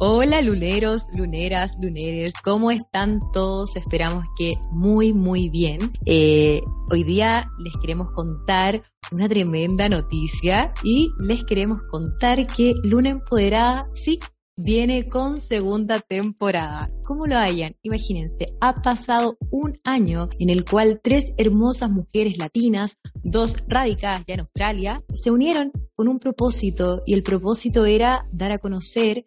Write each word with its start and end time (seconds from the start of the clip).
Hola 0.00 0.40
luneros, 0.42 1.08
luneras, 1.16 1.76
luneres, 1.82 2.32
¿cómo 2.44 2.70
están 2.70 3.18
todos? 3.32 3.74
Esperamos 3.74 4.24
que 4.38 4.54
muy, 4.70 5.12
muy 5.12 5.48
bien. 5.48 5.92
Eh, 6.06 6.62
hoy 6.92 7.02
día 7.02 7.50
les 7.58 7.72
queremos 7.80 8.12
contar 8.12 8.80
una 9.10 9.28
tremenda 9.28 9.88
noticia 9.88 10.72
y 10.84 11.10
les 11.18 11.42
queremos 11.42 11.82
contar 11.90 12.46
que 12.46 12.74
Luna 12.84 13.08
Empoderada, 13.08 13.84
sí, 13.96 14.20
viene 14.56 15.04
con 15.04 15.40
segunda 15.40 15.98
temporada. 15.98 16.92
¿Cómo 17.02 17.26
lo 17.26 17.36
hayan? 17.36 17.74
Imagínense, 17.82 18.46
ha 18.60 18.74
pasado 18.74 19.36
un 19.50 19.80
año 19.82 20.28
en 20.38 20.50
el 20.50 20.64
cual 20.64 21.00
tres 21.02 21.32
hermosas 21.38 21.90
mujeres 21.90 22.38
latinas, 22.38 22.98
dos 23.24 23.56
radicadas 23.66 24.22
ya 24.28 24.34
en 24.34 24.40
Australia, 24.40 24.98
se 25.12 25.32
unieron 25.32 25.72
con 25.96 26.06
un 26.06 26.20
propósito 26.20 27.00
y 27.04 27.14
el 27.14 27.24
propósito 27.24 27.84
era 27.84 28.28
dar 28.30 28.52
a 28.52 28.58
conocer 28.58 29.26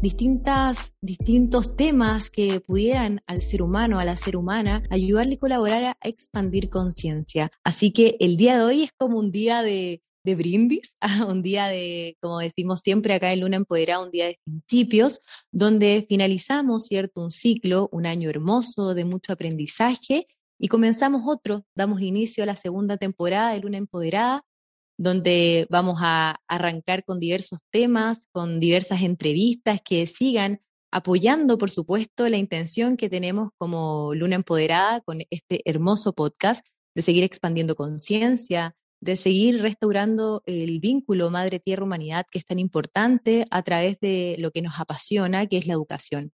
distintas, 0.00 0.94
distintos 1.00 1.76
temas 1.76 2.30
que 2.30 2.60
pudieran 2.60 3.20
al 3.26 3.42
ser 3.42 3.62
humano, 3.62 3.98
a 3.98 4.04
la 4.04 4.16
ser 4.16 4.36
humana, 4.36 4.82
ayudarle 4.90 5.34
y 5.34 5.38
colaborar 5.38 5.84
a 5.84 5.96
expandir 6.02 6.68
conciencia. 6.68 7.50
Así 7.64 7.90
que 7.90 8.16
el 8.20 8.36
día 8.36 8.58
de 8.58 8.64
hoy 8.64 8.82
es 8.82 8.90
como 8.96 9.18
un 9.18 9.30
día 9.30 9.62
de, 9.62 10.02
brindis, 10.24 10.96
un 11.28 11.42
día 11.42 11.68
de, 11.68 12.16
como 12.20 12.38
decimos 12.38 12.80
siempre 12.80 13.14
acá 13.14 13.32
en 13.32 13.40
Luna 13.40 13.56
Empoderada, 13.56 14.04
un 14.04 14.10
día 14.10 14.26
de 14.26 14.38
principios, 14.44 15.20
donde 15.50 16.04
finalizamos, 16.08 16.84
¿cierto? 16.84 17.22
Un 17.22 17.30
ciclo, 17.30 17.88
un 17.90 18.06
año 18.06 18.28
hermoso 18.28 18.94
de 18.94 19.04
mucho 19.04 19.32
aprendizaje 19.32 20.26
y 20.58 20.68
comenzamos 20.68 21.22
otro, 21.26 21.64
damos 21.74 22.00
inicio 22.00 22.44
a 22.44 22.46
la 22.46 22.56
segunda 22.56 22.96
temporada 22.96 23.52
de 23.52 23.60
Luna 23.60 23.78
Empoderada, 23.78 24.42
donde 24.96 25.66
vamos 25.70 25.98
a 26.02 26.36
arrancar 26.48 27.04
con 27.04 27.20
diversos 27.20 27.60
temas, 27.70 28.26
con 28.32 28.60
diversas 28.60 29.02
entrevistas 29.02 29.80
que 29.84 30.06
sigan 30.06 30.60
apoyando, 30.92 31.58
por 31.58 31.70
supuesto, 31.70 32.28
la 32.28 32.36
intención 32.36 32.96
que 32.96 33.10
tenemos 33.10 33.50
como 33.58 34.14
Luna 34.14 34.36
Empoderada 34.36 35.00
con 35.00 35.22
este 35.30 35.60
hermoso 35.64 36.12
podcast 36.12 36.64
de 36.94 37.02
seguir 37.02 37.24
expandiendo 37.24 37.74
conciencia, 37.74 38.76
de 39.00 39.16
seguir 39.16 39.60
restaurando 39.60 40.42
el 40.46 40.78
vínculo 40.80 41.30
Madre 41.30 41.58
Tierra 41.58 41.84
Humanidad 41.84 42.26
que 42.30 42.38
es 42.38 42.46
tan 42.46 42.58
importante 42.58 43.44
a 43.50 43.62
través 43.62 43.98
de 44.00 44.36
lo 44.38 44.50
que 44.50 44.62
nos 44.62 44.78
apasiona, 44.78 45.46
que 45.46 45.56
es 45.56 45.66
la 45.66 45.74
educación. 45.74 46.32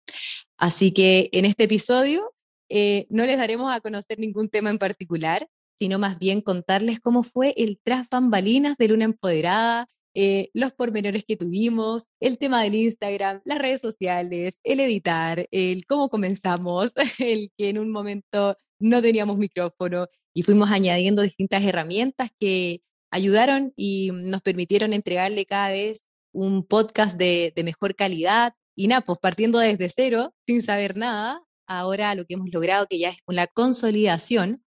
Así 0.57 0.93
que 0.93 1.29
en 1.33 1.45
este 1.45 1.65
episodio 1.65 2.33
eh, 2.69 3.07
no 3.11 3.27
les 3.27 3.37
daremos 3.37 3.75
a 3.75 3.81
conocer 3.81 4.19
ningún 4.19 4.49
tema 4.49 4.71
en 4.71 4.79
particular, 4.79 5.47
sino 5.79 5.99
más 5.99 6.19
bien 6.19 6.41
contarles 6.41 7.01
cómo 7.01 7.23
fue 7.23 7.55
el 7.57 7.81
tras 7.83 8.09
bambalinas 8.09 8.77
de 8.77 8.89
Luna 8.89 9.05
Empoderada, 9.07 9.89
eh, 10.15 10.51
los 10.55 10.73
pormenores 10.73 11.25
que 11.25 11.37
tuvimos, 11.37 12.05
el 12.21 12.39
tema 12.39 12.63
del 12.63 12.75
Instagram, 12.75 13.41
las 13.45 13.59
redes 13.59 13.81
sociales, 13.81 14.59
el 14.63 14.81
editar, 14.81 15.47
el 15.51 15.87
cómo 15.87 16.09
comenzamos, 16.09 16.93
el 17.19 17.51
que 17.57 17.69
en 17.71 17.79
un 17.79 17.91
momento 17.91 18.57
no 18.79 19.03
teníamos 19.03 19.39
micrófono 19.39 20.07
y 20.33 20.43
fuimos 20.43 20.71
añadiendo 20.71 21.23
distintas 21.23 21.65
herramientas 21.65 22.31
que 22.39 22.83
ayudaron 23.11 23.73
y 23.77 24.11
nos 24.13 24.43
permitieron 24.43 24.93
entregarle 24.93 25.47
cada 25.47 25.69
vez 25.71 26.09
un 26.33 26.67
podcast 26.67 27.17
de, 27.17 27.53
mejor 27.65 27.95
calidad. 27.95 28.55
Y 28.77 28.89
nada, 28.89 29.03
pues 29.03 29.19
partiendo 29.21 29.61
desde 29.61 29.89
cero, 29.89 30.35
sin 30.47 30.63
saber 30.63 30.97
nada, 30.97 31.41
ahora 31.67 32.15
lo 32.17 32.25
que 32.25 32.35
hemos 32.35 32.49
logrado, 32.53 32.87
que 32.89 32.99
ya 32.99 33.11
es 33.11 33.17
una 33.27 33.47
consolidación, 33.47 34.64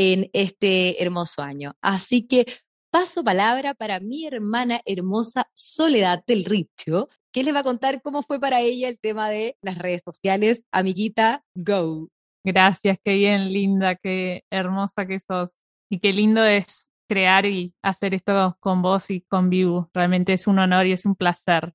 en 0.00 0.30
este 0.32 1.02
hermoso 1.02 1.42
año. 1.42 1.74
Así 1.82 2.26
que 2.26 2.46
paso 2.90 3.22
palabra 3.22 3.74
para 3.74 4.00
mi 4.00 4.26
hermana 4.26 4.80
hermosa 4.86 5.50
Soledad 5.54 6.24
del 6.26 6.46
Richo, 6.46 7.10
que 7.32 7.44
les 7.44 7.54
va 7.54 7.58
a 7.58 7.64
contar 7.64 8.00
cómo 8.00 8.22
fue 8.22 8.40
para 8.40 8.62
ella 8.62 8.88
el 8.88 8.98
tema 8.98 9.28
de 9.28 9.58
las 9.60 9.76
redes 9.76 10.00
sociales. 10.02 10.64
Amiguita, 10.72 11.44
go. 11.54 12.08
Gracias, 12.42 12.96
qué 13.04 13.12
bien, 13.12 13.52
linda, 13.52 13.94
qué 13.94 14.42
hermosa 14.50 15.06
que 15.06 15.20
sos. 15.20 15.50
Y 15.90 15.98
qué 15.98 16.14
lindo 16.14 16.42
es 16.46 16.88
crear 17.06 17.44
y 17.44 17.74
hacer 17.82 18.14
esto 18.14 18.56
con 18.58 18.80
vos 18.80 19.10
y 19.10 19.20
con 19.20 19.50
Vivo. 19.50 19.90
Realmente 19.92 20.32
es 20.32 20.46
un 20.46 20.60
honor 20.60 20.86
y 20.86 20.92
es 20.92 21.04
un 21.04 21.14
placer. 21.14 21.74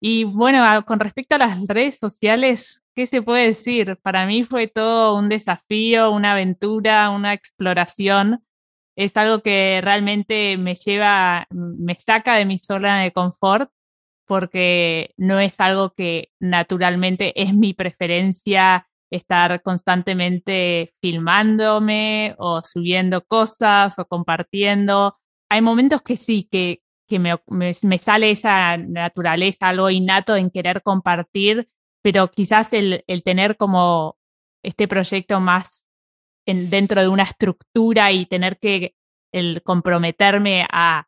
Y 0.00 0.24
bueno, 0.24 0.64
con 0.86 1.00
respecto 1.00 1.34
a 1.34 1.38
las 1.38 1.66
redes 1.66 1.98
sociales, 1.98 2.79
¿qué 2.94 3.06
se 3.06 3.22
puede 3.22 3.46
decir? 3.46 3.98
Para 4.02 4.26
mí 4.26 4.44
fue 4.44 4.68
todo 4.68 5.16
un 5.16 5.28
desafío, 5.28 6.10
una 6.10 6.32
aventura, 6.32 7.10
una 7.10 7.34
exploración. 7.34 8.44
Es 8.96 9.16
algo 9.16 9.42
que 9.42 9.80
realmente 9.82 10.56
me 10.58 10.74
lleva, 10.74 11.46
me 11.50 11.94
saca 11.94 12.36
de 12.36 12.44
mi 12.44 12.58
zona 12.58 13.02
de 13.02 13.12
confort 13.12 13.70
porque 14.26 15.12
no 15.16 15.40
es 15.40 15.58
algo 15.60 15.90
que 15.94 16.30
naturalmente 16.38 17.32
es 17.40 17.52
mi 17.54 17.74
preferencia 17.74 18.86
estar 19.10 19.60
constantemente 19.62 20.94
filmándome 21.00 22.36
o 22.38 22.62
subiendo 22.62 23.24
cosas 23.24 23.98
o 23.98 24.06
compartiendo. 24.06 25.16
Hay 25.48 25.62
momentos 25.62 26.02
que 26.02 26.16
sí, 26.16 26.48
que, 26.48 26.80
que 27.08 27.18
me, 27.18 27.34
me, 27.48 27.98
sale 27.98 28.30
esa 28.30 28.76
naturaleza, 28.76 29.68
algo 29.68 29.90
innato 29.90 30.36
en 30.36 30.50
querer 30.50 30.82
compartir, 30.82 31.68
pero 32.02 32.30
quizás 32.30 32.72
el, 32.72 33.04
el 33.06 33.22
tener 33.22 33.56
como 33.56 34.16
este 34.62 34.88
proyecto 34.88 35.40
más 35.40 35.86
en, 36.46 36.70
dentro 36.70 37.00
de 37.00 37.08
una 37.08 37.24
estructura 37.24 38.12
y 38.12 38.26
tener 38.26 38.58
que 38.58 38.94
el 39.32 39.62
comprometerme 39.62 40.66
a 40.70 41.06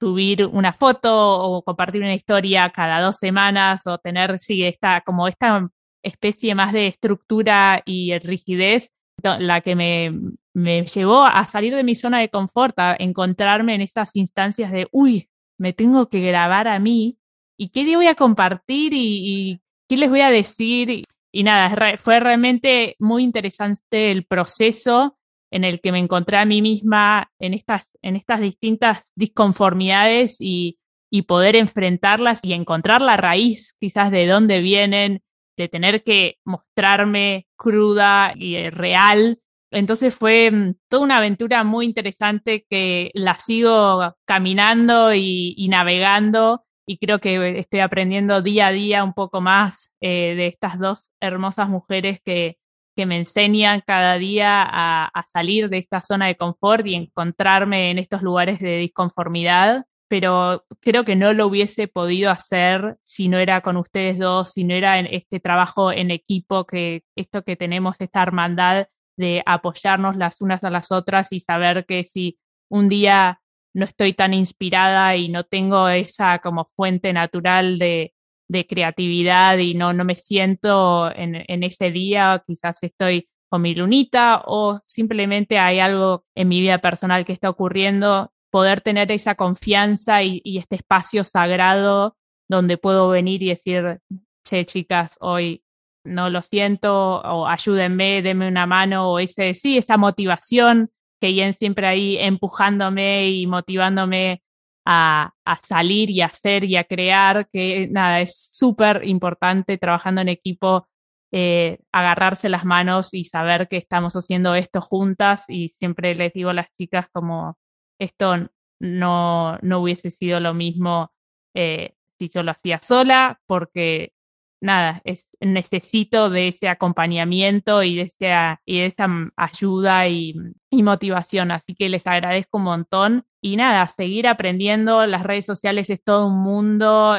subir 0.00 0.46
una 0.46 0.72
foto 0.72 1.42
o 1.42 1.62
compartir 1.62 2.02
una 2.02 2.14
historia 2.14 2.70
cada 2.70 3.00
dos 3.00 3.16
semanas 3.16 3.86
o 3.86 3.98
tener, 3.98 4.38
sí, 4.38 4.64
esta, 4.64 5.02
como 5.02 5.28
esta 5.28 5.68
especie 6.02 6.54
más 6.54 6.72
de 6.72 6.86
estructura 6.86 7.82
y 7.84 8.18
rigidez, 8.18 8.92
la 9.22 9.60
que 9.60 9.76
me, 9.76 10.18
me 10.54 10.86
llevó 10.86 11.24
a 11.24 11.44
salir 11.44 11.74
de 11.74 11.84
mi 11.84 11.94
zona 11.94 12.20
de 12.20 12.30
confort, 12.30 12.78
a 12.78 12.96
encontrarme 12.98 13.74
en 13.74 13.82
estas 13.82 14.16
instancias 14.16 14.72
de, 14.72 14.88
uy, 14.92 15.28
me 15.58 15.74
tengo 15.74 16.08
que 16.08 16.20
grabar 16.20 16.68
a 16.68 16.78
mí 16.78 17.18
y 17.58 17.68
qué 17.68 17.84
día 17.84 17.98
voy 17.98 18.06
a 18.06 18.14
compartir 18.14 18.94
y, 18.94 19.60
qué 19.90 19.96
les 19.96 20.08
voy 20.08 20.20
a 20.20 20.30
decir. 20.30 21.04
Y, 21.32 21.42
nada, 21.42 21.96
fue 21.98 22.20
realmente 22.20 22.96
muy 22.98 23.24
interesante 23.24 24.10
el 24.10 24.24
proceso 24.24 25.18
en 25.50 25.64
el 25.64 25.80
que 25.80 25.92
me 25.92 25.98
encontré 25.98 26.38
a 26.38 26.44
mí 26.44 26.62
misma 26.62 27.30
en 27.40 27.54
estas, 27.54 27.90
en 28.00 28.16
estas 28.16 28.40
distintas 28.40 29.12
disconformidades 29.16 30.36
y, 30.40 30.78
poder 31.26 31.56
enfrentarlas 31.56 32.44
y 32.44 32.52
encontrar 32.52 33.02
la 33.02 33.16
raíz 33.16 33.74
quizás 33.80 34.12
de 34.12 34.26
dónde 34.28 34.60
vienen, 34.60 35.22
de 35.56 35.68
tener 35.68 36.04
que 36.04 36.36
mostrarme 36.44 37.48
cruda 37.56 38.32
y 38.36 38.70
real 38.70 39.40
entonces 39.70 40.14
fue 40.14 40.50
mm, 40.50 40.74
toda 40.88 41.04
una 41.04 41.18
aventura 41.18 41.64
muy 41.64 41.86
interesante 41.86 42.66
que 42.68 43.10
la 43.14 43.38
sigo 43.38 44.16
caminando 44.24 45.14
y, 45.14 45.66
navegando 45.68 46.64
y 46.90 46.98
creo 46.98 47.20
que 47.20 47.60
estoy 47.60 47.78
aprendiendo 47.78 48.42
día 48.42 48.66
a 48.66 48.72
día 48.72 49.04
un 49.04 49.12
poco 49.12 49.40
más 49.40 49.92
eh, 50.00 50.34
de 50.34 50.48
estas 50.48 50.76
dos 50.76 51.12
hermosas 51.20 51.68
mujeres 51.68 52.18
que, 52.24 52.58
que 52.96 53.06
me 53.06 53.16
enseñan 53.16 53.80
cada 53.86 54.18
día 54.18 54.64
a, 54.64 55.06
a, 55.06 55.22
salir 55.28 55.68
de 55.68 55.78
esta 55.78 56.02
zona 56.02 56.26
de 56.26 56.36
confort 56.36 56.84
y 56.84 56.96
encontrarme 56.96 57.92
en 57.92 58.00
estos 58.00 58.22
lugares 58.22 58.58
de 58.58 58.78
disconformidad. 58.78 59.84
Pero 60.08 60.64
creo 60.80 61.04
que 61.04 61.14
no 61.14 61.32
lo 61.32 61.46
hubiese 61.46 61.86
podido 61.86 62.28
hacer 62.32 62.96
si 63.04 63.28
no 63.28 63.38
era 63.38 63.60
con 63.60 63.76
ustedes 63.76 64.18
dos, 64.18 64.50
si 64.50 64.64
no 64.64 64.74
era 64.74 64.98
en 64.98 65.06
este 65.06 65.38
trabajo 65.38 65.92
en 65.92 66.10
equipo, 66.10 66.66
que 66.66 67.04
esto 67.14 67.44
que 67.44 67.54
tenemos, 67.54 68.00
esta 68.00 68.20
hermandad 68.20 68.88
de 69.16 69.44
apoyarnos 69.46 70.16
las 70.16 70.40
unas 70.40 70.64
a 70.64 70.70
las 70.70 70.90
otras 70.90 71.30
y 71.30 71.38
saber 71.38 71.86
que 71.86 72.02
si 72.02 72.40
un 72.68 72.88
día 72.88 73.40
no 73.74 73.84
estoy 73.84 74.12
tan 74.12 74.34
inspirada 74.34 75.16
y 75.16 75.28
no 75.28 75.44
tengo 75.44 75.88
esa 75.88 76.38
como 76.40 76.70
fuente 76.76 77.12
natural 77.12 77.78
de, 77.78 78.14
de 78.48 78.66
creatividad 78.66 79.58
y 79.58 79.74
no, 79.74 79.92
no 79.92 80.04
me 80.04 80.16
siento 80.16 81.14
en, 81.14 81.44
en, 81.46 81.62
ese 81.62 81.90
día, 81.90 82.42
quizás 82.46 82.82
estoy 82.82 83.28
con 83.48 83.62
mi 83.62 83.74
lunita 83.74 84.42
o 84.46 84.80
simplemente 84.86 85.58
hay 85.58 85.78
algo 85.80 86.24
en 86.34 86.48
mi 86.48 86.60
vida 86.60 86.78
personal 86.78 87.24
que 87.24 87.32
está 87.32 87.50
ocurriendo, 87.50 88.32
poder 88.50 88.80
tener 88.80 89.10
esa 89.12 89.34
confianza 89.36 90.22
y, 90.22 90.40
y 90.44 90.58
este 90.58 90.76
espacio 90.76 91.24
sagrado 91.24 92.16
donde 92.48 92.78
puedo 92.78 93.08
venir 93.08 93.42
y 93.42 93.50
decir, 93.50 94.00
che, 94.44 94.64
chicas, 94.64 95.16
hoy 95.20 95.62
no 96.04 96.30
lo 96.30 96.42
siento, 96.42 97.20
o 97.20 97.46
ayúdenme, 97.46 98.22
denme 98.22 98.48
una 98.48 98.66
mano, 98.66 99.12
o 99.12 99.18
ese, 99.20 99.54
sí, 99.54 99.78
esa 99.78 99.96
motivación 99.96 100.90
que 101.20 101.32
Jen 101.32 101.52
siempre 101.52 101.86
ahí 101.86 102.16
empujándome 102.18 103.30
y 103.30 103.46
motivándome 103.46 104.42
a, 104.86 105.32
a, 105.44 105.60
salir 105.62 106.10
y 106.10 106.22
a 106.22 106.26
hacer 106.26 106.64
y 106.64 106.76
a 106.76 106.84
crear, 106.84 107.48
que 107.52 107.88
nada, 107.90 108.20
es 108.20 108.50
súper 108.52 109.02
importante 109.06 109.78
trabajando 109.78 110.20
en 110.22 110.28
equipo, 110.28 110.88
eh, 111.32 111.78
agarrarse 111.92 112.48
las 112.48 112.64
manos 112.64 113.14
y 113.14 113.24
saber 113.24 113.68
que 113.68 113.76
estamos 113.76 114.14
haciendo 114.14 114.54
esto 114.56 114.80
juntas 114.80 115.44
y 115.48 115.68
siempre 115.68 116.14
les 116.16 116.32
digo 116.32 116.50
a 116.50 116.54
las 116.54 116.74
chicas 116.76 117.06
como 117.12 117.56
esto 118.00 118.48
no, 118.80 119.58
no 119.58 119.78
hubiese 119.80 120.10
sido 120.10 120.40
lo 120.40 120.54
mismo 120.54 121.12
eh, 121.54 121.94
si 122.18 122.28
yo 122.28 122.42
lo 122.42 122.50
hacía 122.50 122.80
sola, 122.80 123.40
porque 123.46 124.12
nada, 124.60 125.00
es, 125.04 125.28
necesito 125.40 126.30
de 126.30 126.48
ese 126.48 126.68
acompañamiento 126.68 127.82
y 127.82 127.96
de, 127.96 128.02
esa, 128.02 128.60
y 128.64 128.80
de 128.80 128.86
esa 128.86 129.08
ayuda 129.36 130.08
y, 130.08 130.34
motivación. 130.70 131.50
Así 131.50 131.74
que 131.74 131.88
les 131.88 132.06
agradezco 132.06 132.58
un 132.58 132.64
montón. 132.64 133.24
Y 133.42 133.56
nada, 133.56 133.86
seguir 133.88 134.28
aprendiendo. 134.28 135.06
Las 135.06 135.22
redes 135.22 135.46
sociales 135.46 135.90
es 135.90 136.02
todo 136.02 136.26
un 136.28 136.42
mundo. 136.42 137.16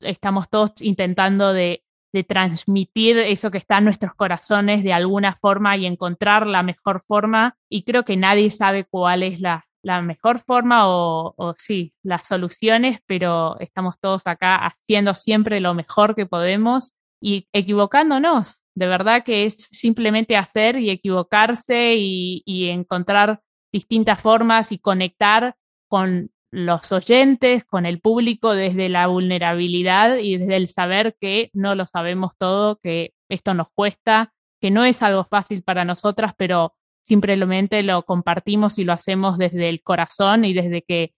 estamos 0.00 0.48
todos 0.50 0.72
intentando 0.80 1.52
de, 1.52 1.82
de 2.12 2.24
transmitir 2.24 3.18
eso 3.18 3.50
que 3.50 3.58
está 3.58 3.78
en 3.78 3.84
nuestros 3.84 4.14
corazones 4.14 4.82
de 4.84 4.92
alguna 4.92 5.36
forma 5.40 5.76
y 5.76 5.86
encontrar 5.86 6.46
la 6.46 6.62
mejor 6.62 7.02
forma. 7.06 7.56
Y 7.68 7.84
creo 7.84 8.04
que 8.04 8.16
nadie 8.16 8.50
sabe 8.50 8.84
cuál 8.84 9.22
es 9.22 9.40
la, 9.40 9.66
la 9.86 10.02
mejor 10.02 10.40
forma 10.40 10.88
o, 10.88 11.54
sí, 11.56 11.94
las 12.02 12.26
soluciones, 12.26 12.98
pero 13.06 13.56
estamos 13.60 13.94
todos 14.00 14.26
acá 14.26 14.56
haciendo 14.56 15.14
siempre 15.14 15.60
lo 15.60 15.74
mejor 15.74 16.16
que 16.16 16.26
podemos 16.26 16.96
y 17.22 17.46
equivocándonos. 17.52 18.62
De 18.74 18.88
verdad 18.88 19.22
que 19.24 19.46
es 19.46 19.68
simplemente 19.70 20.36
hacer 20.36 20.76
y 20.76 20.90
equivocarse 20.90 21.94
y 21.94 22.68
encontrar 22.68 23.42
distintas 23.72 24.20
formas 24.20 24.72
y 24.72 24.78
conectar 24.78 25.54
con 25.88 26.32
los 26.50 26.90
oyentes, 26.90 27.64
con 27.64 27.86
el 27.86 28.00
público 28.00 28.54
desde 28.54 28.88
la 28.88 29.06
vulnerabilidad 29.06 30.16
y 30.16 30.38
desde 30.38 30.56
el 30.56 30.68
saber 30.68 31.14
que 31.20 31.50
no 31.52 31.76
lo 31.76 31.86
sabemos 31.86 32.32
todo, 32.38 32.80
que 32.82 33.14
esto 33.28 33.54
nos 33.54 33.68
cuesta, 33.72 34.32
que 34.60 34.72
no 34.72 34.84
es 34.84 35.00
algo 35.04 35.24
fácil 35.24 35.62
para 35.62 35.84
nosotras, 35.84 36.34
pero 36.36 36.74
simplemente 37.06 37.82
lo 37.82 38.04
compartimos 38.04 38.78
y 38.78 38.84
lo 38.84 38.92
hacemos 38.92 39.38
desde 39.38 39.68
el 39.68 39.82
corazón 39.82 40.44
y 40.44 40.52
desde 40.52 40.82
que 40.82 41.14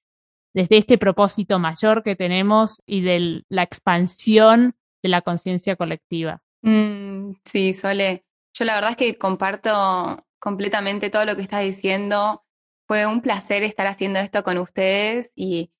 desde 0.55 0.79
este 0.79 0.99
propósito 0.99 1.58
mayor 1.58 2.02
que 2.02 2.17
tenemos 2.17 2.82
y 2.87 3.00
de 3.00 3.44
la 3.49 3.62
expansión 3.62 4.75
de 5.02 5.08
la 5.08 5.23
conciencia 5.23 5.76
colectiva. 5.76 6.43
Mm, 6.62 7.32
sí, 7.44 7.73
Sole, 7.73 8.25
yo 8.55 8.64
la 8.64 8.75
verdad 8.75 8.90
es 8.90 8.96
que 8.96 9.17
comparto 9.17 10.26
completamente 10.38 11.11
todo 11.11 11.25
lo 11.25 11.37
que 11.37 11.43
estás 11.43 11.62
diciendo. 11.62 12.43
Fue 12.87 13.06
un 13.06 13.20
placer 13.20 13.62
estar 13.62 13.87
haciendo 13.87 14.19
esto 14.19 14.43
con 14.43 14.58
ustedes 14.58 15.31
y 15.35 15.70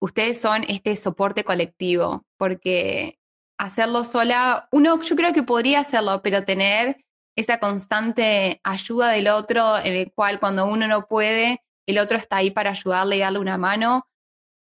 ustedes 0.00 0.40
son 0.40 0.64
este 0.68 0.96
soporte 0.96 1.44
colectivo, 1.44 2.24
porque 2.36 3.18
hacerlo 3.58 4.04
sola, 4.04 4.68
uno 4.70 5.02
yo 5.02 5.16
creo 5.16 5.32
que 5.32 5.42
podría 5.42 5.80
hacerlo, 5.80 6.22
pero 6.22 6.44
tener 6.44 7.04
esa 7.38 7.60
constante 7.60 8.60
ayuda 8.64 9.10
del 9.10 9.28
otro, 9.28 9.78
en 9.78 9.94
el 9.94 10.12
cual 10.12 10.40
cuando 10.40 10.66
uno 10.66 10.88
no 10.88 11.06
puede, 11.06 11.62
el 11.86 11.98
otro 11.98 12.18
está 12.18 12.38
ahí 12.38 12.50
para 12.50 12.70
ayudarle 12.70 13.16
y 13.16 13.20
darle 13.20 13.38
una 13.38 13.56
mano, 13.56 14.08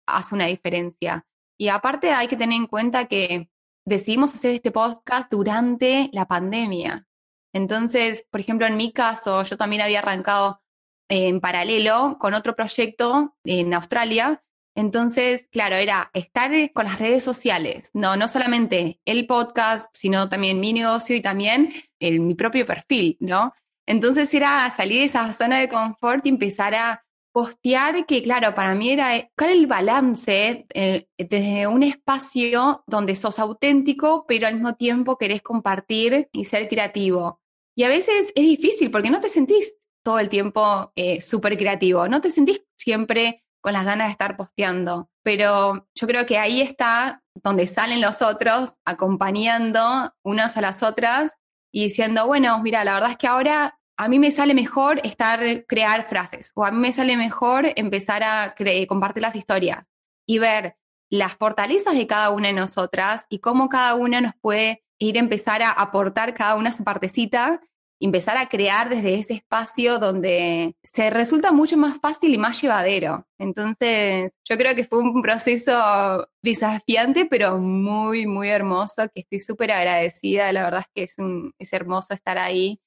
hace 0.07 0.35
una 0.35 0.45
diferencia. 0.45 1.25
Y 1.59 1.69
aparte 1.69 2.11
hay 2.11 2.27
que 2.27 2.37
tener 2.37 2.55
en 2.55 2.67
cuenta 2.67 3.05
que 3.05 3.49
decidimos 3.83 4.35
hacer 4.35 4.53
este 4.53 4.69
podcast 4.69 5.31
durante 5.31 6.11
la 6.13 6.27
pandemia. 6.27 7.07
Entonces, 7.51 8.27
por 8.29 8.41
ejemplo, 8.41 8.67
en 8.67 8.77
mi 8.77 8.93
caso, 8.93 9.41
yo 9.41 9.57
también 9.57 9.81
había 9.81 9.99
arrancado 9.99 10.61
en 11.09 11.41
paralelo 11.41 12.17
con 12.19 12.35
otro 12.35 12.55
proyecto 12.55 13.35
en 13.43 13.73
Australia 13.73 14.43
entonces, 14.77 15.47
claro, 15.51 15.75
era 15.75 16.11
estar 16.13 16.51
con 16.71 16.85
las 16.85 16.99
redes 16.99 17.23
sociales, 17.23 17.89
no, 17.95 18.15
no 18.15 18.27
solamente 18.27 18.99
el 19.05 19.25
podcast, 19.25 19.89
sino 19.91 20.29
también 20.29 20.59
mi 20.59 20.71
negocio 20.71 21.15
y 21.15 21.21
también 21.21 21.73
mi 21.99 22.35
propio 22.35 22.63
perfil, 22.67 23.17
¿no? 23.19 23.55
Entonces 23.87 24.31
era 24.35 24.69
salir 24.69 24.99
de 24.99 25.05
esa 25.05 25.33
zona 25.33 25.57
de 25.57 25.67
confort 25.67 26.23
y 26.27 26.29
empezar 26.29 26.75
a 26.75 27.03
postear, 27.31 28.05
que 28.05 28.21
claro, 28.21 28.53
para 28.53 28.75
mí 28.75 28.91
era 28.91 29.15
buscar 29.15 29.49
el 29.49 29.65
balance 29.65 30.67
eh, 30.71 31.07
desde 31.17 31.65
un 31.65 31.81
espacio 31.81 32.83
donde 32.85 33.15
sos 33.15 33.39
auténtico, 33.39 34.25
pero 34.27 34.45
al 34.45 34.53
mismo 34.53 34.75
tiempo 34.75 35.17
querés 35.17 35.41
compartir 35.41 36.29
y 36.31 36.43
ser 36.43 36.67
creativo. 36.67 37.41
Y 37.75 37.81
a 37.81 37.89
veces 37.89 38.31
es 38.35 38.43
difícil 38.43 38.91
porque 38.91 39.09
no 39.09 39.21
te 39.21 39.29
sentís 39.29 39.75
todo 40.03 40.19
el 40.19 40.29
tiempo 40.29 40.91
eh, 40.95 41.19
súper 41.19 41.57
creativo, 41.57 42.07
no 42.07 42.21
te 42.21 42.29
sentís 42.29 42.63
siempre 42.77 43.43
con 43.67 43.73
las 43.73 43.83
ganas 43.83 44.07
de 44.07 44.13
estar 44.13 44.37
posteando. 44.37 45.09
Pero 45.23 45.89
yo 45.93 46.07
creo 46.07 46.25
que 46.25 46.37
ahí 46.37 46.61
está 46.61 47.21
donde 47.43 47.67
salen 47.67 47.99
los 47.99 48.21
otros 48.21 48.75
acompañando 48.85 50.15
unas 50.23 50.55
a 50.55 50.61
las 50.61 50.83
otras 50.83 51.33
y 51.69 51.83
diciendo, 51.83 52.25
bueno, 52.25 52.57
mira, 52.63 52.85
la 52.85 52.93
verdad 52.93 53.11
es 53.11 53.17
que 53.17 53.27
ahora 53.27 53.77
a 53.97 54.07
mí 54.07 54.19
me 54.19 54.31
sale 54.31 54.53
mejor 54.53 55.01
estar, 55.03 55.65
crear 55.65 56.05
frases, 56.05 56.53
o 56.55 56.63
a 56.63 56.71
mí 56.71 56.77
me 56.77 56.93
sale 56.93 57.17
mejor 57.17 57.73
empezar 57.75 58.23
a 58.23 58.55
compartir 58.87 59.21
las 59.21 59.35
historias 59.35 59.83
y 60.25 60.39
ver 60.39 60.77
las 61.09 61.35
fortalezas 61.35 61.95
de 61.95 62.07
cada 62.07 62.29
una 62.29 62.47
de 62.47 62.53
nosotras 62.53 63.25
y 63.27 63.39
cómo 63.39 63.67
cada 63.67 63.95
una 63.95 64.21
nos 64.21 64.33
puede 64.39 64.85
ir 64.97 65.17
a 65.17 65.19
empezar 65.19 65.61
a 65.61 65.71
aportar 65.71 66.33
cada 66.33 66.55
una 66.55 66.71
su 66.71 66.85
partecita 66.85 67.59
empezar 67.99 68.37
a 68.37 68.47
crear 68.47 68.89
desde 68.89 69.15
ese 69.15 69.33
espacio 69.33 69.99
donde 69.99 70.75
se 70.83 71.09
resulta 71.09 71.51
mucho 71.51 71.77
más 71.77 71.99
fácil 71.99 72.33
y 72.33 72.37
más 72.37 72.61
llevadero. 72.61 73.25
Entonces, 73.39 74.33
yo 74.47 74.57
creo 74.57 74.75
que 74.75 74.85
fue 74.85 74.99
un 74.99 75.21
proceso 75.21 76.27
desafiante, 76.41 77.25
pero 77.25 77.57
muy, 77.57 78.27
muy 78.27 78.49
hermoso, 78.49 79.09
que 79.13 79.21
estoy 79.21 79.39
súper 79.39 79.71
agradecida. 79.71 80.51
La 80.53 80.63
verdad 80.63 80.81
es 80.81 80.87
que 80.93 81.03
es, 81.03 81.15
un, 81.17 81.53
es 81.57 81.73
hermoso 81.73 82.13
estar 82.13 82.37
ahí 82.37 82.79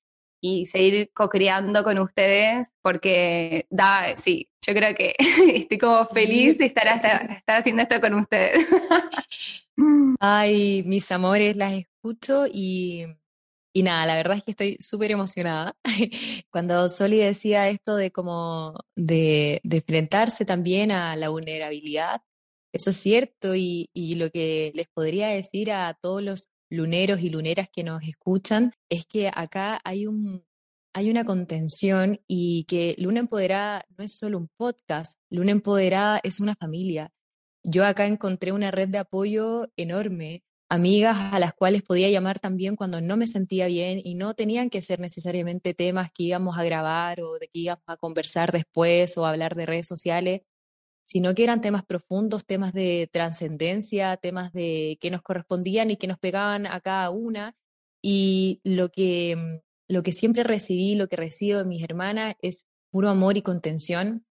y 0.42 0.66
seguir 0.66 1.10
co-creando 1.12 1.84
con 1.84 1.98
ustedes, 1.98 2.72
porque 2.82 3.66
da, 3.68 4.16
sí, 4.16 4.48
yo 4.66 4.72
creo 4.72 4.94
que 4.94 5.14
estoy 5.54 5.78
como 5.78 6.06
feliz 6.06 6.56
de 6.58 6.66
estar, 6.66 6.86
estar 7.36 7.60
haciendo 7.60 7.82
esto 7.82 8.00
con 8.00 8.14
ustedes. 8.14 8.66
Ay, 10.18 10.82
mis 10.86 11.10
amores, 11.12 11.56
las 11.56 11.72
escucho 11.72 12.44
y 12.50 13.06
y 13.72 13.82
nada, 13.82 14.06
la 14.06 14.16
verdad 14.16 14.36
es 14.36 14.42
que 14.44 14.50
estoy 14.52 14.76
súper 14.80 15.12
emocionada. 15.12 15.72
Cuando 16.50 16.88
Soli 16.88 17.18
decía 17.18 17.68
esto 17.68 17.96
de 17.96 18.10
como 18.10 18.74
de, 18.96 19.60
de, 19.64 19.76
enfrentarse 19.78 20.44
también 20.44 20.90
a 20.90 21.16
la 21.16 21.28
vulnerabilidad, 21.28 22.22
eso 22.72 22.90
es 22.90 22.96
cierto 22.96 23.54
y, 23.54 23.88
y 23.94 24.16
lo 24.16 24.30
que 24.30 24.72
les 24.74 24.88
podría 24.88 25.28
decir 25.28 25.72
a 25.72 25.94
todos 26.00 26.22
los 26.22 26.48
luneros 26.70 27.20
y 27.20 27.30
luneras 27.30 27.68
que 27.72 27.84
nos 27.84 28.02
escuchan 28.06 28.72
es 28.88 29.06
que 29.06 29.30
acá 29.32 29.80
hay 29.84 30.06
un, 30.06 30.44
hay 30.94 31.10
una 31.10 31.24
contención 31.24 32.20
y 32.26 32.64
que 32.64 32.94
Luna 32.98 33.20
Empoderada 33.20 33.84
no 33.96 34.04
es 34.04 34.16
solo 34.16 34.38
un 34.38 34.48
podcast, 34.56 35.18
Luna 35.30 35.52
Empoderada 35.52 36.20
es 36.22 36.40
una 36.40 36.54
familia. 36.56 37.12
Yo 37.62 37.84
acá 37.84 38.06
encontré 38.06 38.52
una 38.52 38.70
red 38.70 38.88
de 38.88 38.98
apoyo 38.98 39.68
enorme 39.76 40.42
amigas 40.70 41.16
a 41.18 41.38
las 41.40 41.52
cuales 41.52 41.82
podía 41.82 42.08
llamar 42.08 42.38
también 42.38 42.76
cuando 42.76 43.00
no 43.00 43.16
me 43.16 43.26
sentía 43.26 43.66
bien 43.66 44.00
y 44.02 44.14
no 44.14 44.34
tenían 44.34 44.70
que 44.70 44.80
ser 44.82 45.00
necesariamente 45.00 45.74
temas 45.74 46.10
que 46.12 46.22
íbamos 46.22 46.56
a 46.56 46.64
grabar 46.64 47.20
o 47.22 47.38
de 47.38 47.48
que 47.48 47.58
íbamos 47.58 47.84
a 47.86 47.96
conversar 47.96 48.52
después 48.52 49.18
o 49.18 49.26
hablar 49.26 49.56
de 49.56 49.66
redes 49.66 49.88
sociales, 49.88 50.42
sino 51.02 51.34
que 51.34 51.42
eran 51.42 51.60
temas 51.60 51.84
profundos, 51.84 52.46
temas 52.46 52.72
de 52.72 53.10
trascendencia, 53.12 54.16
temas 54.16 54.52
de 54.52 54.96
que 55.00 55.10
nos 55.10 55.22
correspondían 55.22 55.90
y 55.90 55.96
que 55.96 56.06
nos 56.06 56.18
pegaban 56.18 56.66
a 56.66 56.80
cada 56.80 57.10
una. 57.10 57.56
Y 58.00 58.60
lo 58.62 58.90
que, 58.90 59.62
lo 59.88 60.04
que 60.04 60.12
siempre 60.12 60.44
recibí, 60.44 60.94
lo 60.94 61.08
que 61.08 61.16
recibo 61.16 61.58
de 61.58 61.64
mis 61.64 61.82
hermanas 61.82 62.36
es 62.42 62.64
puro 62.92 63.10
amor 63.10 63.36
y 63.36 63.42
contención. 63.42 64.24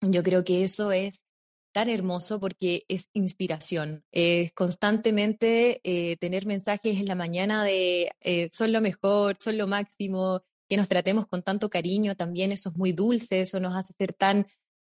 Yo 0.00 0.22
creo 0.22 0.42
que 0.42 0.64
eso 0.64 0.90
es 0.90 1.24
tan 1.72 1.88
hermoso 1.88 2.38
porque 2.40 2.84
es 2.88 3.08
inspiración. 3.14 4.04
Es 4.12 4.52
constantemente 4.52 5.80
eh, 5.84 6.16
tener 6.18 6.46
mensajes 6.46 6.98
en 6.98 7.06
la 7.06 7.14
mañana 7.14 7.64
de 7.64 8.12
eh, 8.20 8.48
son 8.52 8.72
lo 8.72 8.80
mejor, 8.80 9.36
son 9.40 9.58
lo 9.58 9.66
máximo, 9.66 10.42
que 10.68 10.76
nos 10.76 10.88
tratemos 10.88 11.26
con 11.26 11.42
tanto 11.42 11.68
cariño 11.68 12.16
también, 12.16 12.52
eso 12.52 12.70
es 12.70 12.76
muy 12.76 12.92
dulce, 12.92 13.40
eso 13.40 13.60
nos 13.60 13.74
hace 13.74 13.92
ser 13.94 14.12
tan 14.12 14.46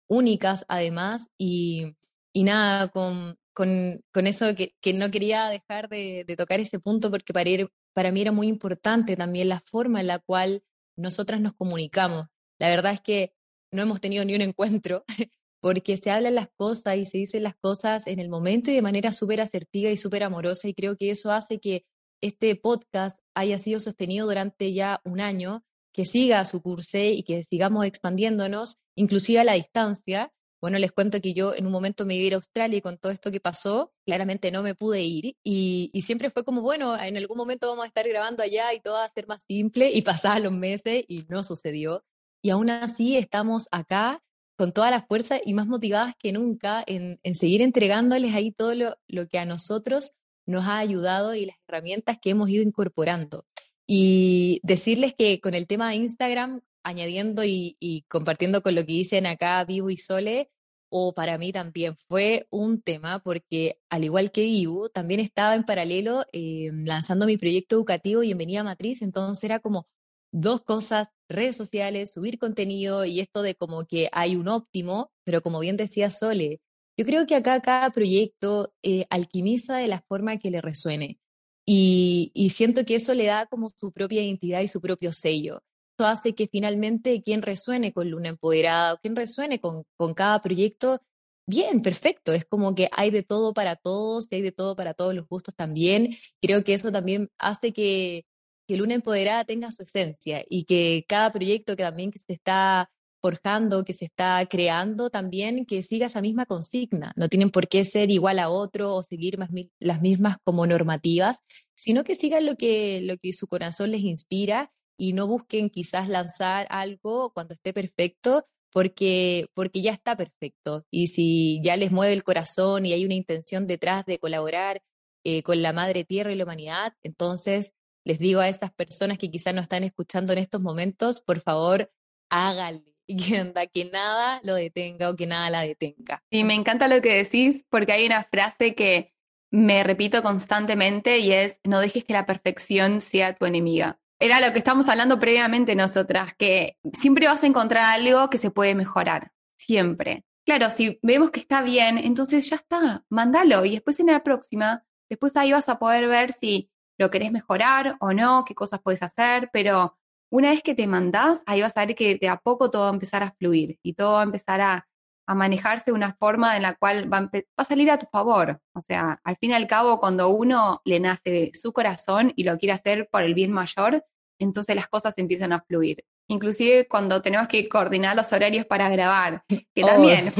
únicas 0.08 0.64
además 0.68 1.30
y, 1.38 1.96
y 2.32 2.44
nada, 2.44 2.88
con, 2.88 3.36
con, 3.52 4.02
con 4.12 4.26
eso 4.26 4.54
que, 4.54 4.74
que, 4.80 4.92
no 4.92 5.10
quería 5.10 5.48
dejar 5.48 5.88
de, 5.88 6.24
de 6.26 6.36
tocar 6.36 6.60
ese 6.60 6.78
punto 6.78 7.10
porque 7.10 7.32
para, 7.32 7.48
ir, 7.48 7.68
para 7.94 8.12
mí 8.12 8.20
era 8.20 8.32
muy 8.32 8.48
importante 8.48 9.16
también 9.16 9.48
la 9.48 9.60
forma 9.60 10.00
en 10.00 10.08
la 10.08 10.18
cual 10.18 10.62
nosotras 10.96 11.40
nos 11.40 11.54
comunicamos. 11.54 12.26
La 12.58 12.68
verdad 12.68 12.92
es 12.92 13.00
que 13.00 13.32
no 13.72 13.82
hemos 13.82 14.00
tenido 14.00 14.24
ni 14.24 14.34
un 14.34 14.42
encuentro 14.42 15.04
porque 15.62 15.96
se 15.96 16.10
hablan 16.10 16.34
las 16.34 16.48
cosas 16.56 16.96
y 16.96 17.06
se 17.06 17.18
dicen 17.18 17.44
las 17.44 17.54
cosas 17.54 18.08
en 18.08 18.18
el 18.18 18.28
momento 18.28 18.72
y 18.72 18.74
de 18.74 18.82
manera 18.82 19.12
súper 19.12 19.40
asertiva 19.40 19.90
y 19.90 19.96
súper 19.96 20.24
amorosa 20.24 20.66
y 20.66 20.74
creo 20.74 20.96
que 20.96 21.10
eso 21.10 21.30
hace 21.30 21.60
que 21.60 21.86
este 22.20 22.56
podcast 22.56 23.18
haya 23.34 23.58
sido 23.58 23.78
sostenido 23.78 24.26
durante 24.26 24.72
ya 24.72 25.00
un 25.04 25.20
año, 25.20 25.64
que 25.92 26.04
siga 26.04 26.44
su 26.46 26.62
curso 26.62 26.98
y 26.98 27.22
que 27.22 27.44
sigamos 27.44 27.86
expandiéndonos, 27.86 28.78
inclusive 28.96 29.40
a 29.40 29.44
la 29.44 29.54
distancia. 29.54 30.32
Bueno, 30.60 30.78
les 30.78 30.90
cuento 30.90 31.20
que 31.20 31.32
yo 31.32 31.54
en 31.54 31.66
un 31.66 31.72
momento 31.72 32.06
me 32.06 32.16
iba 32.16 32.24
a 32.24 32.26
ir 32.26 32.32
a 32.34 32.36
Australia 32.36 32.78
y 32.78 32.80
con 32.80 32.98
todo 32.98 33.12
esto 33.12 33.30
que 33.30 33.40
pasó, 33.40 33.92
claramente 34.04 34.50
no 34.50 34.62
me 34.62 34.74
pude 34.74 35.02
ir 35.02 35.36
y, 35.44 35.90
y 35.92 36.02
siempre 36.02 36.30
fue 36.30 36.44
como, 36.44 36.60
bueno, 36.60 37.00
en 37.00 37.16
algún 37.16 37.36
momento 37.36 37.68
vamos 37.68 37.84
a 37.84 37.88
estar 37.88 38.08
grabando 38.08 38.42
allá 38.42 38.72
y 38.74 38.80
todo 38.80 38.94
va 38.94 39.04
a 39.04 39.10
ser 39.10 39.28
más 39.28 39.44
simple 39.46 39.92
y 39.92 40.02
pasaban 40.02 40.42
los 40.42 40.52
meses 40.52 41.04
y 41.06 41.24
no 41.28 41.44
sucedió. 41.44 42.04
Y 42.42 42.50
aún 42.50 42.70
así 42.70 43.16
estamos 43.16 43.68
acá 43.70 44.22
con 44.56 44.72
toda 44.72 44.90
la 44.90 45.02
fuerza 45.02 45.38
y 45.44 45.54
más 45.54 45.66
motivadas 45.66 46.14
que 46.18 46.32
nunca 46.32 46.84
en, 46.86 47.18
seguir 47.34 47.62
entregándoles 47.62 48.34
ahí 48.34 48.52
todo 48.52 48.74
lo, 48.74 49.28
que 49.28 49.38
a 49.38 49.44
nosotros 49.44 50.12
nos 50.46 50.66
ha 50.66 50.78
ayudado 50.78 51.34
y 51.34 51.46
las 51.46 51.56
herramientas 51.66 52.18
que 52.20 52.30
hemos 52.30 52.50
ido 52.50 52.62
incorporando. 52.62 53.46
Y 53.86 54.60
decirles 54.62 55.14
que 55.14 55.40
con 55.40 55.54
el 55.54 55.66
tema 55.66 55.90
de 55.90 55.96
Instagram, 55.96 56.60
añadiendo 56.82 57.44
y, 57.44 57.76
y 57.80 58.02
compartiendo 58.02 58.62
con 58.62 58.74
lo 58.74 58.82
que 58.86 58.92
dicen 58.92 59.26
acá 59.26 59.64
Vivo 59.64 59.90
y 59.90 59.96
Sole, 59.96 60.50
o 60.94 61.14
para 61.14 61.38
mí 61.38 61.52
también 61.52 61.96
fue 61.96 62.46
un 62.50 62.82
tema 62.82 63.20
porque 63.20 63.80
al 63.88 64.04
igual 64.04 64.30
que 64.30 64.42
Vivo, 64.42 64.90
también 64.90 65.20
estaba 65.20 65.54
en 65.54 65.64
paralelo 65.64 66.26
eh, 66.32 66.70
lanzando 66.74 67.24
mi 67.24 67.38
proyecto 67.38 67.76
educativo 67.76 68.20
Bienvenida 68.20 68.62
Matriz, 68.62 69.00
entonces 69.00 69.42
era 69.42 69.58
como 69.58 69.88
dos 70.32 70.60
cosas, 70.60 71.08
redes 71.32 71.56
sociales, 71.56 72.12
subir 72.12 72.38
contenido 72.38 73.04
y 73.04 73.20
esto 73.20 73.42
de 73.42 73.54
como 73.54 73.84
que 73.86 74.08
hay 74.12 74.36
un 74.36 74.48
óptimo, 74.48 75.10
pero 75.24 75.42
como 75.42 75.60
bien 75.60 75.76
decía 75.76 76.10
Sole, 76.10 76.60
yo 76.98 77.06
creo 77.06 77.26
que 77.26 77.34
acá 77.34 77.60
cada 77.60 77.90
proyecto 77.90 78.72
eh, 78.82 79.06
alquimiza 79.10 79.76
de 79.76 79.88
la 79.88 80.02
forma 80.08 80.38
que 80.38 80.50
le 80.50 80.60
resuene 80.60 81.18
y, 81.66 82.30
y 82.34 82.50
siento 82.50 82.84
que 82.84 82.96
eso 82.96 83.14
le 83.14 83.26
da 83.26 83.46
como 83.46 83.70
su 83.74 83.92
propia 83.92 84.22
identidad 84.22 84.60
y 84.60 84.68
su 84.68 84.80
propio 84.80 85.12
sello 85.12 85.62
hace 86.04 86.34
que 86.34 86.48
finalmente 86.48 87.22
quien 87.22 87.42
resuene 87.42 87.92
con 87.92 88.10
Luna 88.10 88.30
Empoderada 88.30 88.94
o 88.94 88.98
quien 88.98 89.16
resuene 89.16 89.60
con, 89.60 89.84
con 89.96 90.14
cada 90.14 90.40
proyecto, 90.40 91.00
bien, 91.46 91.82
perfecto. 91.82 92.32
Es 92.32 92.44
como 92.44 92.74
que 92.74 92.88
hay 92.92 93.10
de 93.10 93.22
todo 93.22 93.52
para 93.54 93.76
todos 93.76 94.28
y 94.30 94.36
hay 94.36 94.42
de 94.42 94.52
todo 94.52 94.76
para 94.76 94.94
todos 94.94 95.14
los 95.14 95.26
gustos 95.28 95.54
también. 95.54 96.10
Creo 96.40 96.64
que 96.64 96.74
eso 96.74 96.92
también 96.92 97.30
hace 97.38 97.72
que, 97.72 98.24
que 98.72 98.78
Luna 98.78 98.94
Empoderada 98.94 99.44
tenga 99.44 99.70
su 99.70 99.82
esencia 99.82 100.42
y 100.48 100.64
que 100.64 101.04
cada 101.06 101.30
proyecto 101.30 101.76
que 101.76 101.82
también 101.82 102.10
se 102.10 102.32
está 102.32 102.90
forjando, 103.20 103.84
que 103.84 103.92
se 103.92 104.06
está 104.06 104.46
creando 104.48 105.10
también, 105.10 105.66
que 105.66 105.82
siga 105.82 106.06
esa 106.06 106.22
misma 106.22 106.46
consigna. 106.46 107.12
No 107.14 107.28
tienen 107.28 107.50
por 107.50 107.68
qué 107.68 107.84
ser 107.84 108.10
igual 108.10 108.38
a 108.38 108.48
otro 108.48 108.94
o 108.94 109.02
seguir 109.02 109.38
las 109.78 110.00
mismas 110.00 110.38
como 110.42 110.66
normativas, 110.66 111.40
sino 111.74 112.02
que 112.02 112.14
sigan 112.14 112.46
lo 112.46 112.56
que, 112.56 113.02
lo 113.02 113.18
que 113.18 113.34
su 113.34 113.46
corazón 113.46 113.90
les 113.90 114.00
inspira 114.00 114.72
y 114.96 115.12
no 115.12 115.26
busquen 115.26 115.68
quizás 115.68 116.08
lanzar 116.08 116.66
algo 116.70 117.30
cuando 117.34 117.52
esté 117.52 117.74
perfecto, 117.74 118.46
porque, 118.72 119.48
porque 119.52 119.82
ya 119.82 119.92
está 119.92 120.16
perfecto. 120.16 120.86
Y 120.90 121.08
si 121.08 121.60
ya 121.62 121.76
les 121.76 121.92
mueve 121.92 122.14
el 122.14 122.24
corazón 122.24 122.86
y 122.86 122.94
hay 122.94 123.04
una 123.04 123.14
intención 123.14 123.66
detrás 123.66 124.06
de 124.06 124.18
colaborar 124.18 124.82
eh, 125.24 125.42
con 125.42 125.60
la 125.60 125.74
Madre 125.74 126.04
Tierra 126.04 126.32
y 126.32 126.36
la 126.36 126.44
humanidad, 126.44 126.94
entonces 127.02 127.74
les 128.04 128.18
digo 128.18 128.40
a 128.40 128.48
esas 128.48 128.72
personas 128.72 129.18
que 129.18 129.30
quizás 129.30 129.54
no 129.54 129.60
están 129.60 129.84
escuchando 129.84 130.32
en 130.32 130.40
estos 130.40 130.60
momentos, 130.60 131.20
por 131.22 131.40
favor, 131.40 131.90
háganle. 132.30 132.84
Que, 133.04 133.52
que 133.74 133.84
nada 133.90 134.40
lo 134.42 134.54
detenga 134.54 135.10
o 135.10 135.16
que 135.16 135.26
nada 135.26 135.50
la 135.50 135.62
detenga. 135.62 136.22
Y 136.30 136.44
me 136.44 136.54
encanta 136.54 136.88
lo 136.88 137.02
que 137.02 137.14
decís 137.14 137.66
porque 137.68 137.92
hay 137.92 138.06
una 138.06 138.24
frase 138.24 138.74
que 138.74 139.12
me 139.50 139.82
repito 139.82 140.22
constantemente 140.22 141.18
y 141.18 141.32
es, 141.32 141.58
no 141.64 141.80
dejes 141.80 142.04
que 142.04 142.14
la 142.14 142.24
perfección 142.24 143.02
sea 143.02 143.34
tu 143.34 143.44
enemiga 143.44 144.00
era 144.22 144.40
lo 144.40 144.52
que 144.52 144.58
estamos 144.60 144.88
hablando 144.88 145.18
previamente 145.18 145.74
nosotras, 145.74 146.32
que 146.38 146.78
siempre 146.92 147.26
vas 147.26 147.42
a 147.42 147.48
encontrar 147.48 147.98
algo 147.98 148.30
que 148.30 148.38
se 148.38 148.52
puede 148.52 148.76
mejorar, 148.76 149.32
siempre. 149.56 150.24
Claro, 150.46 150.70
si 150.70 151.00
vemos 151.02 151.32
que 151.32 151.40
está 151.40 151.60
bien, 151.60 151.98
entonces 151.98 152.48
ya 152.48 152.54
está, 152.54 153.04
mándalo 153.08 153.64
y 153.64 153.72
después 153.72 153.98
en 153.98 154.06
la 154.06 154.22
próxima, 154.22 154.84
después 155.10 155.36
ahí 155.36 155.50
vas 155.50 155.68
a 155.68 155.80
poder 155.80 156.06
ver 156.06 156.32
si 156.32 156.70
lo 157.02 157.10
querés 157.10 157.32
mejorar 157.32 157.96
o 158.00 158.12
no, 158.12 158.44
qué 158.46 158.54
cosas 158.54 158.80
puedes 158.80 159.02
hacer, 159.02 159.50
pero 159.52 159.98
una 160.30 160.50
vez 160.50 160.62
que 160.62 160.74
te 160.74 160.86
mandás, 160.86 161.42
ahí 161.46 161.60
vas 161.60 161.76
a 161.76 161.84
ver 161.84 161.94
que 161.94 162.16
de 162.16 162.28
a 162.28 162.38
poco 162.38 162.70
todo 162.70 162.82
va 162.82 162.88
a 162.88 162.94
empezar 162.94 163.22
a 163.22 163.32
fluir 163.32 163.78
y 163.82 163.94
todo 163.94 164.14
va 164.14 164.20
a 164.20 164.24
empezar 164.24 164.60
a, 164.60 164.86
manejarse 165.34 165.90
de 165.90 165.94
una 165.94 166.12
forma 166.12 166.56
en 166.56 166.62
la 166.62 166.74
cual 166.74 167.10
va 167.10 167.18
a, 167.18 167.22
va 167.22 167.40
a, 167.56 167.64
salir 167.64 167.90
a 167.90 167.98
tu 167.98 168.04
favor. 168.04 168.60
O 168.74 168.82
sea, 168.82 169.18
al 169.24 169.36
fin 169.38 169.52
y 169.52 169.54
al 169.54 169.66
cabo, 169.66 169.98
cuando 169.98 170.28
uno 170.28 170.82
le 170.84 171.00
nace 171.00 171.52
su 171.54 171.72
corazón 171.72 172.34
y 172.36 172.44
lo 172.44 172.58
quiere 172.58 172.74
hacer 172.74 173.08
por 173.10 173.22
el 173.22 173.32
bien 173.32 173.50
mayor, 173.50 174.04
entonces 174.42 174.76
las 174.76 174.88
cosas 174.88 175.16
empiezan 175.18 175.52
a 175.52 175.62
fluir. 175.62 176.04
Inclusive 176.28 176.88
cuando 176.88 177.22
tenemos 177.22 177.48
que 177.48 177.68
coordinar 177.68 178.16
los 178.16 178.32
horarios 178.32 178.66
para 178.66 178.88
grabar, 178.88 179.44
que 179.48 179.82
también 179.82 180.32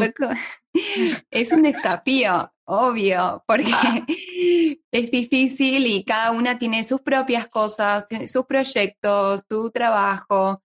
es 1.31 1.53
un 1.53 1.63
desafío, 1.63 2.53
obvio, 2.65 3.45
porque 3.47 3.67
es 4.91 5.11
difícil 5.11 5.87
y 5.87 6.05
cada 6.05 6.33
una 6.33 6.59
tiene 6.59 6.85
sus 6.85 7.01
propias 7.01 7.47
cosas, 7.49 8.07
sus 8.27 8.47
proyectos, 8.47 9.45
su 9.49 9.71
trabajo. 9.71 10.63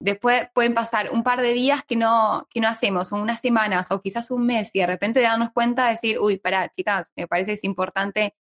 Después 0.00 0.48
pueden 0.52 0.74
pasar 0.74 1.10
un 1.10 1.22
par 1.22 1.40
de 1.40 1.54
días 1.54 1.84
que 1.84 1.96
no, 1.96 2.46
que 2.50 2.60
no 2.60 2.68
hacemos, 2.68 3.12
o 3.12 3.16
unas 3.16 3.40
semanas, 3.40 3.90
o 3.90 4.02
quizás 4.02 4.30
un 4.30 4.44
mes, 4.44 4.70
y 4.74 4.80
de 4.80 4.86
repente 4.86 5.20
darnos 5.20 5.52
cuenta 5.52 5.84
de 5.84 5.92
decir, 5.92 6.18
uy, 6.18 6.36
para 6.36 6.68
chicas, 6.68 7.10
me 7.16 7.26
parece 7.26 7.52
es 7.52 7.64
importante 7.64 8.34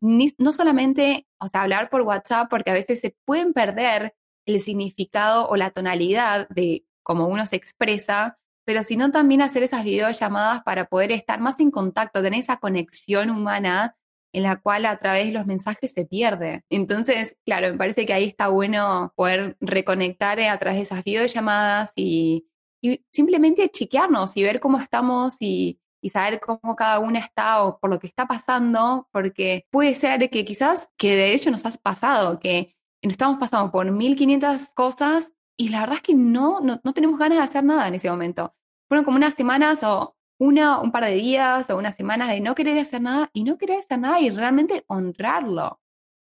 no 0.00 0.52
solamente, 0.52 1.26
o 1.40 1.48
sea, 1.48 1.62
hablar 1.62 1.90
por 1.90 2.02
WhatsApp, 2.02 2.48
porque 2.50 2.70
a 2.70 2.74
veces 2.74 3.00
se 3.00 3.16
pueden 3.24 3.52
perder 3.52 4.14
el 4.46 4.60
significado 4.60 5.48
o 5.48 5.56
la 5.56 5.70
tonalidad 5.70 6.48
de 6.48 6.84
cómo 7.02 7.26
uno 7.28 7.46
se 7.46 7.56
expresa, 7.56 8.38
pero 8.66 8.82
sino 8.82 9.10
también 9.10 9.42
hacer 9.42 9.62
esas 9.62 9.84
videollamadas 9.84 10.62
para 10.62 10.86
poder 10.86 11.12
estar 11.12 11.40
más 11.40 11.60
en 11.60 11.70
contacto, 11.70 12.22
tener 12.22 12.40
esa 12.40 12.56
conexión 12.58 13.30
humana 13.30 13.96
en 14.32 14.42
la 14.42 14.56
cual 14.56 14.86
a 14.86 14.98
través 14.98 15.26
de 15.26 15.32
los 15.32 15.46
mensajes 15.46 15.92
se 15.92 16.06
pierde. 16.06 16.64
Entonces, 16.68 17.36
claro, 17.44 17.70
me 17.70 17.78
parece 17.78 18.04
que 18.04 18.12
ahí 18.12 18.24
está 18.24 18.48
bueno 18.48 19.12
poder 19.16 19.56
reconectar 19.60 20.40
a 20.40 20.58
través 20.58 20.78
de 20.78 20.82
esas 20.82 21.04
videollamadas 21.04 21.92
y, 21.94 22.48
y 22.82 23.04
simplemente 23.12 23.68
chequearnos 23.68 24.36
y 24.36 24.42
ver 24.42 24.58
cómo 24.58 24.78
estamos 24.78 25.36
y, 25.38 25.78
y 26.04 26.10
saber 26.10 26.38
cómo 26.38 26.76
cada 26.76 26.98
una 26.98 27.18
está 27.18 27.62
o 27.62 27.78
por 27.78 27.88
lo 27.88 27.98
que 27.98 28.06
está 28.06 28.26
pasando, 28.26 29.08
porque 29.10 29.66
puede 29.70 29.94
ser 29.94 30.28
que 30.28 30.44
quizás, 30.44 30.90
que 30.98 31.16
de 31.16 31.32
hecho 31.32 31.50
nos 31.50 31.64
ha 31.64 31.70
pasado, 31.70 32.38
que 32.38 32.76
estamos 33.00 33.38
pasando 33.38 33.72
por 33.72 33.90
1500 33.90 34.74
cosas 34.74 35.32
y 35.56 35.70
la 35.70 35.80
verdad 35.80 35.96
es 35.96 36.02
que 36.02 36.12
no, 36.12 36.60
no, 36.60 36.78
tenemos 36.92 37.18
ganas 37.18 37.38
de 37.38 37.44
hacer 37.44 37.64
nada 37.64 37.88
en 37.88 37.94
ese 37.94 38.10
momento. 38.10 38.54
Fueron 38.86 39.06
como 39.06 39.16
unas 39.16 39.32
semanas 39.32 39.82
o 39.82 40.14
una, 40.38 40.78
un 40.78 40.92
par 40.92 41.06
de 41.06 41.14
días 41.14 41.70
o 41.70 41.78
unas 41.78 41.94
semanas 41.94 42.28
de 42.28 42.40
no 42.40 42.54
querer 42.54 42.78
hacer 42.78 43.00
nada 43.00 43.30
y 43.32 43.42
no 43.42 43.56
querer 43.56 43.78
hacer 43.78 43.98
nada 43.98 44.20
y 44.20 44.28
realmente 44.28 44.84
honrarlo. 44.88 45.80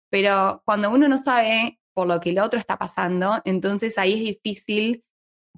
Pero 0.09 0.63
cuando 0.65 0.91
uno 0.91 1.07
no 1.07 1.17
sabe 1.17 1.79
por 1.93 2.07
lo 2.07 2.19
que 2.19 2.31
el 2.31 2.39
otro 2.39 2.59
está 2.59 2.77
pasando, 2.77 3.39
entonces 3.45 3.97
ahí 3.97 4.15
es 4.15 4.19
difícil 4.43 5.05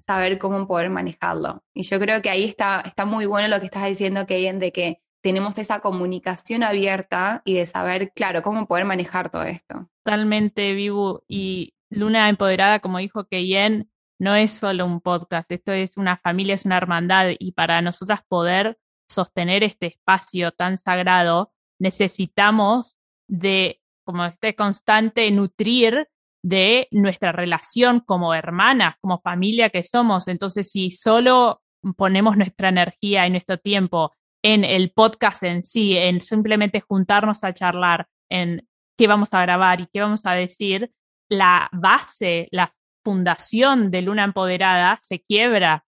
saber 0.06 0.38
cómo 0.38 0.66
poder 0.66 0.90
manejarlo. 0.90 1.62
Y 1.72 1.82
yo 1.82 1.98
creo 1.98 2.22
que 2.22 2.30
ahí 2.30 2.44
está, 2.44 2.82
está 2.84 3.04
muy 3.04 3.26
bueno 3.26 3.48
lo 3.48 3.60
que 3.60 3.66
estás 3.66 3.86
diciendo, 3.86 4.26
Keyen, 4.26 4.58
de 4.58 4.72
que 4.72 5.00
tenemos 5.22 5.56
esa 5.56 5.80
comunicación 5.80 6.62
abierta 6.62 7.40
y 7.44 7.54
de 7.54 7.64
saber, 7.64 8.12
claro, 8.14 8.42
cómo 8.42 8.66
poder 8.66 8.84
manejar 8.84 9.30
todo 9.30 9.44
esto. 9.44 9.88
Totalmente, 10.04 10.74
Vivu. 10.74 11.22
Y 11.26 11.74
Luna 11.88 12.28
Empoderada, 12.28 12.80
como 12.80 12.98
dijo 12.98 13.24
Keyen, 13.24 13.90
no 14.18 14.34
es 14.34 14.52
solo 14.52 14.84
un 14.84 15.00
podcast, 15.00 15.50
esto 15.50 15.72
es 15.72 15.96
una 15.96 16.18
familia, 16.18 16.54
es 16.54 16.66
una 16.66 16.76
hermandad. 16.76 17.28
Y 17.38 17.52
para 17.52 17.80
nosotras 17.80 18.20
poder 18.28 18.78
sostener 19.08 19.64
este 19.64 19.86
espacio 19.86 20.52
tan 20.52 20.76
sagrado, 20.76 21.52
necesitamos 21.78 22.96
de, 23.26 23.80
como 24.04 24.24
este 24.26 24.54
constante, 24.54 25.30
nutrir 25.30 26.08
de 26.44 26.88
nuestra 26.90 27.32
relación 27.32 28.00
como 28.00 28.34
hermanas, 28.34 28.96
como 29.00 29.18
familia 29.22 29.70
que 29.70 29.82
somos. 29.82 30.28
Entonces, 30.28 30.70
si 30.70 30.90
solo 30.90 31.62
ponemos 31.96 32.36
nuestra 32.36 32.68
energía 32.68 33.26
y 33.26 33.30
nuestro 33.30 33.56
tiempo 33.56 34.12
en 34.42 34.62
el 34.62 34.92
podcast 34.92 35.42
en 35.42 35.62
sí, 35.62 35.96
en 35.96 36.20
simplemente 36.20 36.82
juntarnos 36.82 37.42
a 37.44 37.54
charlar, 37.54 38.08
en 38.30 38.68
qué 38.98 39.06
vamos 39.06 39.32
a 39.32 39.40
grabar 39.40 39.80
y 39.80 39.88
qué 39.90 40.02
vamos 40.02 40.26
a 40.26 40.32
decir, 40.32 40.92
la 41.30 41.70
base, 41.72 42.48
la 42.50 42.74
fundación 43.02 43.90
de 43.90 44.02
Luna 44.02 44.24
Empoderada 44.24 44.98
se 45.00 45.22
quiebra. 45.22 45.86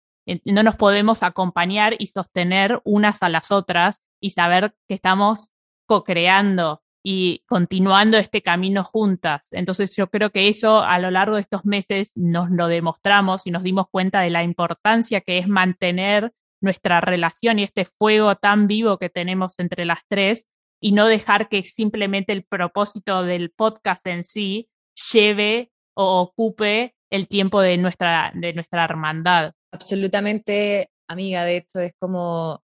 No 0.43 0.63
nos 0.63 0.75
podemos 0.75 1.23
acompañar 1.23 1.95
y 1.97 2.07
sostener 2.07 2.81
unas 2.83 3.23
a 3.23 3.29
las 3.29 3.51
otras 3.51 4.01
y 4.21 4.31
saber 4.31 4.75
que 4.89 4.95
estamos 4.95 5.51
co-creando 5.87 6.80
y 7.03 7.43
continuando 7.47 8.17
este 8.17 8.41
camino 8.41 8.83
juntas. 8.83 9.41
Entonces 9.51 9.95
yo 9.95 10.07
creo 10.09 10.29
que 10.31 10.47
eso 10.47 10.81
a 10.81 10.99
lo 10.99 11.11
largo 11.11 11.35
de 11.35 11.41
estos 11.41 11.65
meses 11.65 12.11
nos 12.15 12.49
lo 12.51 12.67
demostramos 12.67 13.47
y 13.47 13.51
nos 13.51 13.63
dimos 13.63 13.87
cuenta 13.89 14.21
de 14.21 14.29
la 14.29 14.43
importancia 14.43 15.21
que 15.21 15.39
es 15.39 15.47
mantener 15.47 16.31
nuestra 16.61 17.01
relación 17.01 17.59
y 17.59 17.63
este 17.63 17.85
fuego 17.85 18.35
tan 18.35 18.67
vivo 18.67 18.99
que 18.99 19.09
tenemos 19.09 19.55
entre 19.57 19.85
las 19.85 19.99
tres 20.07 20.47
y 20.79 20.91
no 20.91 21.07
dejar 21.07 21.49
que 21.49 21.63
simplemente 21.63 22.33
el 22.33 22.43
propósito 22.43 23.23
del 23.23 23.51
podcast 23.51 24.05
en 24.07 24.23
sí 24.23 24.69
lleve 25.11 25.71
o 25.95 26.21
ocupe 26.21 26.95
el 27.09 27.27
tiempo 27.27 27.61
de 27.61 27.77
nuestra, 27.77 28.31
de 28.35 28.53
nuestra 28.53 28.85
hermandad. 28.85 29.53
Absolutamente, 29.71 30.89
amiga, 31.07 31.45
de 31.45 31.57
esto 31.57 31.79
es 31.79 31.93
como 31.99 32.63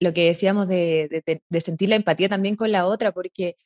lo 0.00 0.12
que 0.12 0.26
decíamos 0.26 0.68
de, 0.68 1.22
de, 1.26 1.42
de 1.48 1.60
sentir 1.60 1.88
la 1.88 1.96
empatía 1.96 2.28
también 2.28 2.54
con 2.54 2.70
la 2.70 2.86
otra, 2.86 3.12
porque 3.12 3.56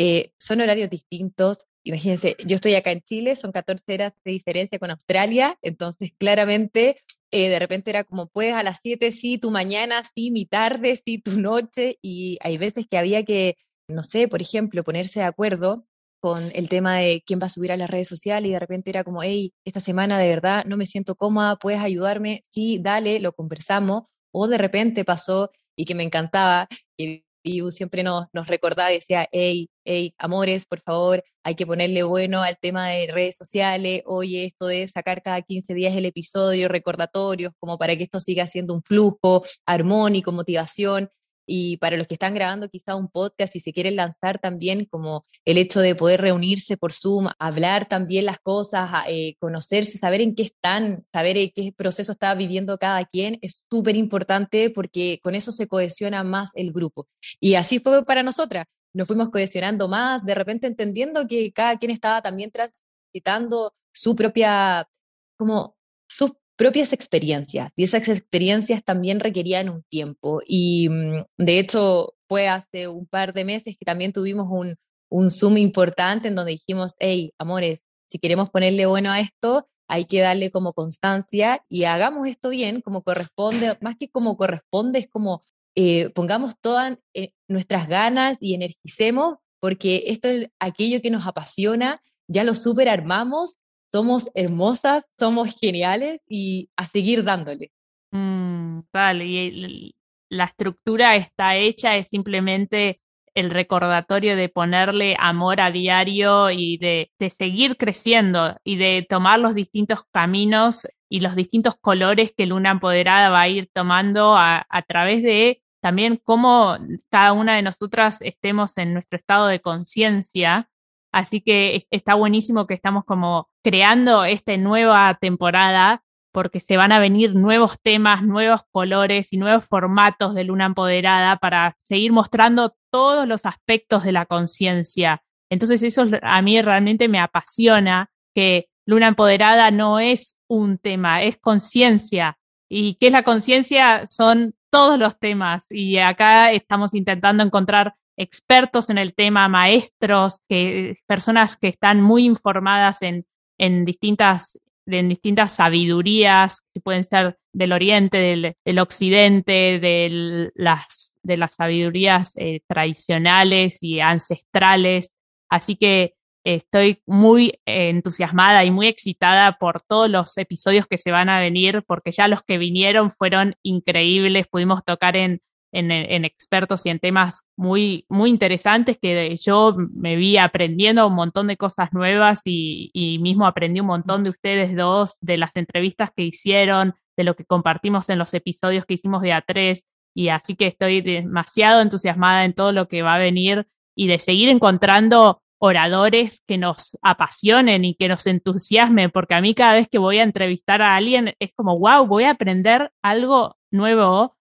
eh, 0.00 0.30
son 0.38 0.60
horarios 0.60 0.88
distintos, 0.90 1.66
imagínense, 1.82 2.36
yo 2.46 2.54
estoy 2.54 2.76
acá 2.76 2.92
en 2.92 3.02
Chile, 3.02 3.34
son 3.34 3.50
14 3.50 3.94
horas 3.94 4.12
de 4.24 4.30
diferencia 4.30 4.78
con 4.78 4.92
Australia, 4.92 5.58
entonces 5.60 6.12
claramente 6.16 6.98
eh, 7.32 7.48
de 7.48 7.58
repente 7.58 7.90
era 7.90 8.04
como, 8.04 8.28
puedes 8.28 8.54
a 8.54 8.62
las 8.62 8.78
7, 8.80 9.10
sí, 9.10 9.38
tu 9.38 9.50
mañana, 9.50 10.04
sí, 10.04 10.30
mi 10.30 10.46
tarde, 10.46 10.94
sí, 11.04 11.18
tu 11.18 11.40
noche, 11.40 11.98
y 12.00 12.38
hay 12.42 12.58
veces 12.58 12.86
que 12.88 12.96
había 12.96 13.24
que, 13.24 13.56
no 13.88 14.04
sé, 14.04 14.28
por 14.28 14.40
ejemplo, 14.40 14.84
ponerse 14.84 15.18
de 15.18 15.26
acuerdo 15.26 15.84
con 16.20 16.44
el 16.54 16.68
tema 16.68 16.98
de 16.98 17.24
quién 17.26 17.40
va 17.40 17.46
a 17.46 17.48
subir 17.48 17.72
a 17.72 17.76
las 17.76 17.90
redes 17.90 18.06
sociales 18.06 18.48
y 18.48 18.52
de 18.52 18.60
repente 18.60 18.90
era 18.90 19.02
como, 19.02 19.24
hey, 19.24 19.52
esta 19.64 19.80
semana 19.80 20.16
de 20.20 20.28
verdad 20.28 20.64
no 20.64 20.76
me 20.76 20.86
siento 20.86 21.16
cómoda, 21.16 21.56
puedes 21.56 21.80
ayudarme, 21.80 22.42
sí, 22.52 22.78
dale, 22.80 23.18
lo 23.18 23.32
conversamos, 23.32 24.04
o 24.32 24.46
de 24.46 24.58
repente 24.58 25.04
pasó 25.04 25.50
y 25.76 25.86
que 25.86 25.96
me 25.96 26.04
encantaba, 26.04 26.68
que 26.96 27.24
siempre 27.70 28.02
nos, 28.02 28.26
nos 28.32 28.48
recordaba 28.48 28.90
y 28.90 28.96
decía, 28.96 29.28
hey, 29.32 29.68
hey, 29.88 30.14
amores, 30.18 30.66
por 30.66 30.80
favor, 30.80 31.24
hay 31.42 31.54
que 31.54 31.66
ponerle 31.66 32.02
bueno 32.02 32.42
al 32.42 32.58
tema 32.58 32.88
de 32.90 33.06
redes 33.10 33.36
sociales, 33.36 34.02
oye, 34.04 34.44
esto 34.44 34.66
de 34.66 34.86
sacar 34.86 35.22
cada 35.22 35.40
15 35.40 35.72
días 35.72 35.94
el 35.96 36.04
episodio, 36.04 36.68
recordatorios, 36.68 37.52
como 37.58 37.78
para 37.78 37.96
que 37.96 38.04
esto 38.04 38.20
siga 38.20 38.46
siendo 38.46 38.74
un 38.74 38.82
flujo 38.82 39.42
armónico, 39.66 40.30
motivación. 40.30 41.08
Y 41.50 41.78
para 41.78 41.96
los 41.96 42.06
que 42.06 42.12
están 42.12 42.34
grabando 42.34 42.68
quizá 42.68 42.94
un 42.94 43.08
podcast 43.08 43.56
y 43.56 43.60
se 43.60 43.72
quieren 43.72 43.96
lanzar 43.96 44.38
también 44.38 44.84
como 44.84 45.24
el 45.46 45.56
hecho 45.56 45.80
de 45.80 45.94
poder 45.94 46.20
reunirse 46.20 46.76
por 46.76 46.92
Zoom, 46.92 47.28
hablar 47.38 47.88
también 47.88 48.26
las 48.26 48.38
cosas, 48.38 48.90
eh, 49.08 49.34
conocerse, 49.40 49.96
saber 49.96 50.20
en 50.20 50.34
qué 50.34 50.42
están, 50.42 51.06
saber 51.10 51.38
en 51.38 51.50
qué 51.56 51.72
proceso 51.74 52.12
está 52.12 52.34
viviendo 52.34 52.76
cada 52.76 53.02
quien, 53.06 53.38
es 53.40 53.62
súper 53.70 53.96
importante 53.96 54.68
porque 54.68 55.20
con 55.22 55.34
eso 55.34 55.50
se 55.50 55.66
cohesiona 55.66 56.22
más 56.22 56.50
el 56.54 56.70
grupo. 56.70 57.08
Y 57.40 57.54
así 57.54 57.78
fue 57.78 58.04
para 58.04 58.22
nosotras. 58.22 58.66
Nos 58.92 59.06
fuimos 59.06 59.30
cohesionando 59.30 59.88
más, 59.88 60.24
de 60.24 60.34
repente 60.34 60.66
entendiendo 60.66 61.26
que 61.26 61.52
cada 61.52 61.78
quien 61.78 61.90
estaba 61.90 62.22
también 62.22 62.50
transitando 62.50 63.74
su 63.92 64.14
propia, 64.16 64.88
como 65.36 65.76
sus 66.08 66.32
propias 66.56 66.92
experiencias 66.92 67.72
y 67.76 67.84
esas 67.84 68.08
experiencias 68.08 68.82
también 68.82 69.20
requerían 69.20 69.68
un 69.68 69.84
tiempo. 69.84 70.40
Y 70.46 70.88
mm, 70.88 71.24
de 71.38 71.58
hecho 71.58 72.14
fue 72.28 72.48
hace 72.48 72.88
un 72.88 73.06
par 73.06 73.32
de 73.32 73.44
meses 73.44 73.76
que 73.78 73.84
también 73.84 74.12
tuvimos 74.12 74.48
un, 74.50 74.76
un 75.10 75.30
Zoom 75.30 75.56
importante 75.56 76.28
en 76.28 76.34
donde 76.34 76.52
dijimos, 76.52 76.94
hey, 76.98 77.32
amores, 77.38 77.84
si 78.08 78.18
queremos 78.18 78.50
ponerle 78.50 78.86
bueno 78.86 79.10
a 79.10 79.20
esto, 79.20 79.68
hay 79.88 80.04
que 80.04 80.20
darle 80.20 80.50
como 80.50 80.72
constancia 80.74 81.64
y 81.68 81.84
hagamos 81.84 82.26
esto 82.26 82.50
bien, 82.50 82.82
como 82.82 83.02
corresponde, 83.02 83.76
más 83.80 83.96
que 83.96 84.10
como 84.10 84.36
corresponde, 84.36 84.98
es 84.98 85.08
como 85.08 85.44
eh, 85.74 86.10
pongamos 86.10 86.58
todas 86.60 86.98
eh, 87.14 87.32
nuestras 87.48 87.86
ganas 87.86 88.38
y 88.40 88.54
energicemos, 88.54 89.36
porque 89.60 90.04
esto 90.06 90.28
es 90.28 90.48
aquello 90.58 91.00
que 91.02 91.10
nos 91.10 91.26
apasiona, 91.26 92.00
ya 92.26 92.44
lo 92.44 92.54
super 92.54 92.88
armamos 92.88 93.56
somos 93.92 94.30
hermosas, 94.34 95.08
somos 95.18 95.58
geniales 95.58 96.22
y 96.28 96.70
a 96.76 96.86
seguir 96.86 97.24
dándole. 97.24 97.72
Mm, 98.10 98.80
vale, 98.92 99.24
y 99.26 99.94
la 100.28 100.44
estructura 100.44 101.16
está 101.16 101.56
hecha, 101.56 101.96
es 101.96 102.08
simplemente 102.08 103.00
el 103.34 103.50
recordatorio 103.50 104.36
de 104.36 104.48
ponerle 104.48 105.16
amor 105.18 105.60
a 105.60 105.70
diario 105.70 106.50
y 106.50 106.76
de, 106.78 107.10
seguir 107.36 107.76
creciendo 107.76 108.56
y 108.64 108.76
de 108.76 109.06
tomar 109.08 109.38
los 109.38 109.54
distintos 109.54 110.02
caminos 110.12 110.86
y 111.08 111.20
los 111.20 111.34
distintos 111.34 111.76
colores 111.76 112.32
que 112.36 112.46
Luna 112.46 112.70
Empoderada 112.70 113.30
va 113.30 113.42
a 113.42 113.48
ir 113.48 113.70
tomando 113.72 114.36
a, 114.36 114.66
a 114.68 114.82
través 114.82 115.22
de 115.22 115.62
también 115.80 116.20
cómo 116.22 116.76
cada 117.10 117.32
una 117.32 117.56
de 117.56 117.62
nosotras 117.62 118.20
estemos 118.22 118.76
en 118.76 118.92
nuestro 118.92 119.18
estado 119.18 119.46
de 119.46 119.60
conciencia 119.60 120.68
Así 121.12 121.40
que 121.40 121.86
está 121.90 122.14
buenísimo 122.14 122.66
que 122.66 122.74
estamos 122.74 123.04
como 123.04 123.48
creando 123.64 124.24
esta 124.24 124.56
nueva 124.56 125.16
temporada 125.20 126.02
porque 126.32 126.60
se 126.60 126.76
van 126.76 126.92
a 126.92 126.98
venir 126.98 127.34
nuevos 127.34 127.80
temas, 127.82 128.22
nuevos 128.22 128.60
colores 128.70 129.32
y 129.32 129.38
nuevos 129.38 129.64
formatos 129.64 130.34
de 130.34 130.44
Luna 130.44 130.66
Empoderada 130.66 131.36
para 131.36 131.76
seguir 131.82 132.12
mostrando 132.12 132.76
todos 132.92 133.26
los 133.26 133.46
aspectos 133.46 134.04
de 134.04 134.12
la 134.12 134.26
conciencia. 134.26 135.22
Entonces 135.50 135.82
eso 135.82 136.06
a 136.22 136.42
mí 136.42 136.60
realmente 136.60 137.08
me 137.08 137.18
apasiona, 137.18 138.10
que 138.34 138.68
Luna 138.88 139.08
Empoderada 139.08 139.70
no 139.70 140.00
es 140.00 140.34
un 140.48 140.78
tema, 140.78 141.22
es 141.22 141.36
conciencia. 141.36 142.38
¿Y 142.70 142.94
qué 142.94 143.08
es 143.08 143.12
la 143.12 143.22
conciencia? 143.22 144.06
Son 144.06 144.54
todos 144.70 144.98
los 144.98 145.18
temas. 145.18 145.66
Y 145.68 145.98
acá 145.98 146.52
estamos 146.52 146.94
intentando 146.94 147.42
encontrar 147.42 147.96
expertos 148.16 148.88
en 148.88 148.96
el 148.96 149.14
tema, 149.14 149.46
maestros, 149.46 150.40
que, 150.48 150.96
personas 151.06 151.58
que 151.58 151.68
están 151.68 152.00
muy 152.00 152.24
informadas 152.24 153.02
en, 153.02 153.26
en 153.58 153.84
distintas 153.84 154.58
en 154.86 155.10
distintas 155.10 155.52
sabidurías 155.52 156.62
que 156.72 156.80
pueden 156.80 157.04
ser 157.04 157.36
del 157.52 157.72
oriente, 157.74 158.54
del, 158.64 158.78
occidente, 158.78 159.78
de 159.78 160.50
las, 160.54 161.12
de 161.22 161.36
las 161.36 161.56
sabidurías 161.56 162.32
eh, 162.36 162.60
tradicionales 162.66 163.82
y 163.82 164.00
ancestrales. 164.00 165.14
Así 165.50 165.76
que 165.76 166.14
estoy 166.56 167.02
muy 167.06 167.58
entusiasmada 167.66 168.64
y 168.64 168.70
muy 168.70 168.86
excitada 168.86 169.58
por 169.58 169.80
todos 169.80 170.08
los 170.08 170.36
episodios 170.38 170.86
que 170.86 170.98
se 170.98 171.10
van 171.10 171.28
a 171.28 171.40
venir, 171.40 171.82
porque 171.86 172.12
ya 172.12 172.28
los 172.28 172.42
que 172.42 172.58
vinieron 172.58 173.10
fueron 173.10 173.54
increíbles. 173.62 174.46
Pudimos 174.48 174.84
tocar 174.84 175.16
en 175.16 175.40
en, 175.72 176.24
expertos 176.24 176.86
y 176.86 176.90
en 176.90 176.98
temas 176.98 177.42
muy, 177.56 178.06
muy 178.08 178.30
interesantes 178.30 178.98
que 179.00 179.36
yo 179.36 179.76
me 179.76 180.16
vi 180.16 180.38
aprendiendo 180.38 181.06
un 181.06 181.14
montón 181.14 181.46
de 181.46 181.56
cosas 181.56 181.92
nuevas 181.92 182.42
y, 182.44 182.90
y, 182.92 183.18
mismo 183.18 183.46
aprendí 183.46 183.80
un 183.80 183.86
montón 183.86 184.24
de 184.24 184.30
ustedes 184.30 184.74
dos, 184.74 185.16
de 185.20 185.36
las 185.36 185.56
entrevistas 185.56 186.10
que 186.16 186.22
hicieron, 186.22 186.94
de 187.16 187.24
lo 187.24 187.34
que 187.34 187.44
compartimos 187.44 188.08
en 188.08 188.18
los 188.18 188.32
episodios 188.34 188.86
que 188.86 188.94
hicimos 188.94 189.22
de 189.22 189.30
A3 189.30 189.82
y 190.14 190.30
así 190.30 190.56
que 190.56 190.66
estoy 190.66 191.00
demasiado 191.00 191.80
entusiasmada 191.80 192.44
en 192.44 192.54
todo 192.54 192.72
lo 192.72 192.88
que 192.88 193.02
va 193.02 193.14
a 193.14 193.20
venir 193.20 193.66
y 193.94 194.06
de 194.06 194.18
seguir 194.18 194.48
encontrando 194.48 195.42
oradores 195.58 196.42
que 196.46 196.58
nos 196.58 196.96
apasionen 197.02 197.84
y 197.84 197.94
que 197.94 198.08
nos 198.08 198.26
entusiasmen, 198.26 199.10
porque 199.10 199.34
a 199.34 199.40
mí 199.40 199.54
cada 199.54 199.74
vez 199.74 199.88
que 199.88 199.98
voy 199.98 200.18
a 200.18 200.22
entrevistar 200.22 200.82
a 200.82 200.94
alguien 200.94 201.34
es 201.38 201.52
como, 201.54 201.76
wow, 201.76 202.06
voy 202.06 202.24
a 202.24 202.30
aprender 202.30 202.92
algo 203.02 203.56
nuevo 203.70 204.36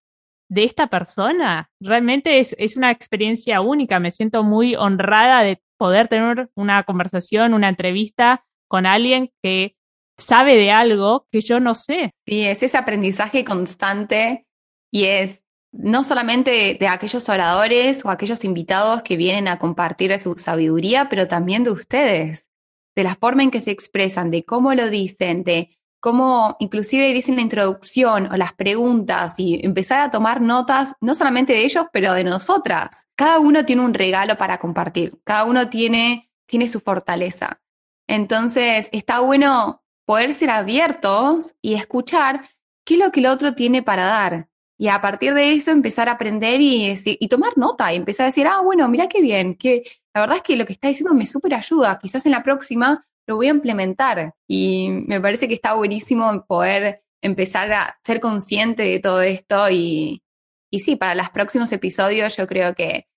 de 0.49 0.63
esta 0.63 0.88
persona. 0.88 1.69
Realmente 1.82 2.39
es, 2.39 2.56
es 2.58 2.77
una 2.77 2.91
experiencia 2.91 3.62
única. 3.62 3.99
Me 3.99 4.12
siento 4.12 4.43
muy 4.43 4.75
honrada 4.75 5.43
de 5.43 5.62
poder 5.77 6.08
tener 6.08 6.49
una 6.56 6.84
conversación, 6.84 7.53
una 7.53 7.69
entrevista 7.69 8.45
con 8.67 8.86
alguien 8.86 9.32
que 9.41 9.75
sabe 10.17 10.56
de 10.56 10.71
algo 10.71 11.27
que 11.32 11.41
yo 11.41 11.60
no 11.60 11.75
sé. 11.75 12.12
Sí, 12.25 12.43
es 12.43 12.63
ese 12.63 12.77
aprendizaje 12.77 13.43
constante 13.43 14.47
y 14.91 15.06
es 15.06 15.41
no 15.71 16.03
solamente 16.03 16.77
de, 16.80 16.88
aquellos 16.88 17.30
oradores 17.30 18.03
o 18.06 18.10
aquellos 18.10 18.43
invitados 18.43 19.01
que 19.01 19.17
vienen 19.17 19.47
a 19.47 19.60
compartir 19.60 20.17
su 20.19 20.38
sabiduría, 20.38 21.10
pero 21.10 21.27
también 21.27 21.63
de 21.63 21.71
ustedes, 21.71 22.49
de 22.95 23.03
la 23.03 23.15
forma 23.15 23.43
en 23.43 23.51
que 23.51 23.62
se 23.62 23.71
expresan, 23.71 24.32
de 24.32 24.43
cómo 24.43 24.73
lo 24.73 24.89
dicen, 24.89 25.43
de 25.43 25.77
cómo 25.99 26.56
inclusive 26.60 27.12
dicen 27.13 27.36
la 27.36 27.41
introducción 27.41 28.32
o 28.32 28.38
las 28.38 28.53
preguntas 28.53 29.36
y 29.38 29.63
empezar 29.65 30.01
a 30.01 30.12
tomar 30.12 30.41
notas, 30.41 30.93
no 31.01 31.15
solamente 31.15 31.53
de 31.53 31.65
ellos, 31.65 31.86
pero 31.91 32.13
de 32.13 32.23
nosotras. 32.23 33.08
Cada 33.15 33.39
uno 33.39 33.65
tiene 33.65 33.84
un 33.84 33.93
regalo 33.93 34.38
para 34.38 34.60
compartir, 34.60 35.19
cada 35.23 35.43
uno 35.43 35.69
tiene, 35.69 36.32
tiene 36.45 36.67
su 36.67 36.80
fortaleza. 36.80 37.62
Entonces, 38.08 38.89
está 38.93 39.19
bueno 39.19 39.84
poder 40.06 40.34
ser 40.34 40.49
abiertos 40.49 41.56
y 41.62 41.73
escuchar 41.73 42.47
qué 42.86 42.93
es 42.93 42.99
lo 42.99 43.12
que 43.12 43.19
el 43.19 43.25
otro 43.25 43.53
tiene 43.53 43.84
para 43.84 44.06
dar. 44.06 44.47
Y 44.78 44.90
a 44.90 45.02
partir 45.02 45.34
de 45.34 45.54
eso 45.54 45.72
empezar 45.72 46.08
a 46.08 46.13
aprender 46.13 46.62
y, 46.62 46.94
y 47.06 47.28
tomar 47.28 47.58
nota 47.58 47.92
y 47.92 47.96
empezar 47.96 48.26
a 48.26 48.28
decir, 48.28 48.48
ah, 48.48 48.62
bueno, 48.62 48.88
mira 48.88 49.08
qué 49.08 49.22
bien, 49.22 49.56
que 49.56 49.84
la 50.13 50.22
verdad 50.22 50.38
es 50.38 50.44
que 50.44 50.56
lo 50.56 50.66
que 50.66 50.74
está 50.74 50.88
diciendo 50.88 51.13
me 51.13 51.26
súper 51.26 51.56
ayuda. 51.56 52.00
Quizás 52.00 52.26
en 52.26 52.32
la 52.32 52.44
próxima 52.44 53.08
lo 53.28 53.36
voy 53.36 53.48
a 53.48 53.52
implementar. 53.52 54.34
Y 54.48 54.90
me 54.90 55.20
parece 55.22 55.48
que 55.48 55.54
está 55.54 55.74
buenísimo 55.74 56.46
poder 56.48 57.04
empezar 57.22 57.72
a 57.74 58.00
ser 58.04 58.20
consciente 58.20 58.84
de 58.84 59.00
todo 59.00 59.22
esto 59.22 59.70
y, 59.70 60.24
y 60.72 60.80
sí, 60.80 60.96
para 60.96 61.16
los 61.16 61.30
próximos 61.30 61.72
episodios 61.72 62.38
yo 62.38 62.48
creo 62.48 62.74
que 62.76 63.08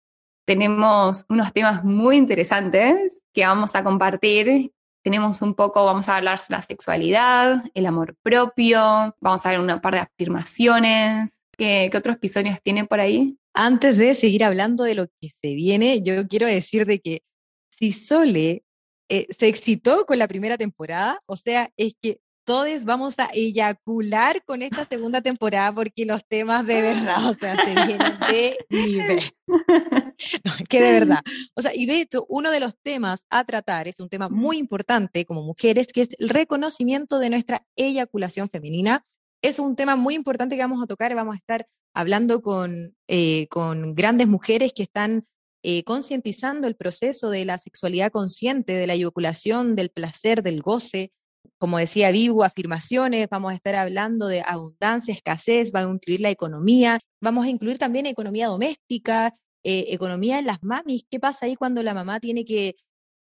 tenemos 0.47 1.27
unos 1.29 1.53
temas 1.53 1.85
muy 1.85 2.17
interesantes 2.17 3.23
que 3.33 3.47
vamos 3.47 3.75
a 3.77 3.85
compartir. 3.85 4.73
Tenemos 5.03 5.43
un 5.43 5.55
poco, 5.55 5.85
vamos 5.85 6.09
a 6.09 6.17
hablar 6.17 6.41
sobre 6.41 6.59
la 6.59 6.63
sexualidad, 6.63 7.65
el 7.75 7.87
amor 7.87 8.17
propio, 8.23 9.17
vamos 9.21 9.47
a 9.47 9.51
ver 9.51 9.61
una 9.61 9.81
par 9.81 9.95
de 9.95 10.01
afirmaciones. 10.01 11.40
¿Qué, 11.61 11.91
qué 11.93 11.99
otros 11.99 12.17
episodios 12.17 12.59
tiene 12.63 12.87
por 12.87 13.01
ahí? 13.01 13.37
Antes 13.53 13.99
de 13.99 14.15
seguir 14.15 14.45
hablando 14.45 14.83
de 14.83 14.95
lo 14.95 15.09
que 15.21 15.29
se 15.29 15.55
viene, 15.55 16.01
yo 16.01 16.27
quiero 16.27 16.47
decir 16.47 16.87
de 16.87 17.01
que 17.01 17.21
si 17.69 17.93
Sole 17.93 18.65
eh, 19.11 19.27
se 19.29 19.47
excitó 19.47 20.07
con 20.07 20.19
la 20.19 20.27
primera 20.27 20.57
temporada, 20.57 21.21
o 21.27 21.37
sea, 21.37 21.71
es 21.77 21.93
que 22.01 22.19
todos 22.47 22.87
vamos 22.87 23.19
a 23.19 23.29
eyacular 23.35 24.43
con 24.47 24.63
esta 24.63 24.87
segunda 24.87 25.21
temporada 25.23 25.71
porque 25.73 26.07
los 26.07 26.27
temas 26.27 26.67
de 26.67 26.81
verdad, 26.81 27.29
o 27.29 27.35
sea, 27.35 27.55
se 27.55 27.75
vienen 27.75 28.19
de 28.31 28.57
nivel. 28.71 29.21
que 30.71 30.81
de 30.81 30.93
verdad. 30.93 31.21
O 31.55 31.61
sea, 31.61 31.73
y 31.75 31.85
de 31.85 32.01
hecho, 32.01 32.25
uno 32.31 32.51
de 32.51 32.61
los 32.61 32.75
temas 32.83 33.27
a 33.29 33.45
tratar 33.45 33.87
es 33.87 34.01
un 34.01 34.09
tema 34.09 34.31
muy 34.31 34.57
importante 34.57 35.27
como 35.27 35.43
mujeres, 35.43 35.89
que 35.89 36.01
es 36.01 36.09
el 36.19 36.31
reconocimiento 36.31 37.19
de 37.19 37.29
nuestra 37.29 37.67
eyaculación 37.77 38.49
femenina. 38.49 39.05
Es 39.43 39.59
un 39.59 39.77
tema 39.77 39.97
muy 39.97 40.15
importante 40.15 40.57
que 40.57 40.63
vamos 40.63 40.83
a 40.83 40.87
tocar, 40.87 41.15
vamos 41.15 41.35
a 41.35 41.39
estar 41.39 41.67
hablando 41.95 42.43
con, 42.43 42.95
eh, 43.09 43.47
con 43.49 43.95
grandes 43.95 44.29
mujeres 44.29 44.73
que 44.75 44.83
están 44.83 45.27
eh, 45.63 45.85
concientizando 45.85 46.67
el 46.67 46.77
proceso 46.77 47.31
de 47.31 47.45
la 47.45 47.59
sexualidad 47.59 48.11
consciente, 48.11 48.73
de 48.73 48.87
la 48.87 48.95
eyaculación, 48.95 49.77
del 49.77 49.91
placer, 49.91 50.43
del 50.43 50.63
goce, 50.63 51.13
como 51.59 51.79
decía 51.79 52.11
Vivo, 52.11 52.45
afirmaciones, 52.45 53.29
vamos 53.31 53.53
a 53.53 53.55
estar 53.55 53.77
hablando 53.77 54.27
de 54.27 54.43
abundancia, 54.47 55.13
escasez, 55.13 55.73
va 55.75 55.81
a 55.81 55.91
incluir 55.91 56.21
la 56.21 56.31
economía, 56.31 56.99
vamos 57.21 57.45
a 57.45 57.51
incluir 57.51 57.79
también 57.79 58.07
economía 58.07 58.47
doméstica, 58.47 59.37
eh, 59.63 59.85
economía 59.89 60.39
en 60.39 60.47
las 60.47 60.63
mamis, 60.63 61.05
¿qué 61.11 61.21
pasa 61.21 61.47
ahí 61.47 61.57
cuando 61.57 61.83
la 61.83 61.93
mamá 61.93 62.19
tiene 62.21 62.45
que, 62.47 62.77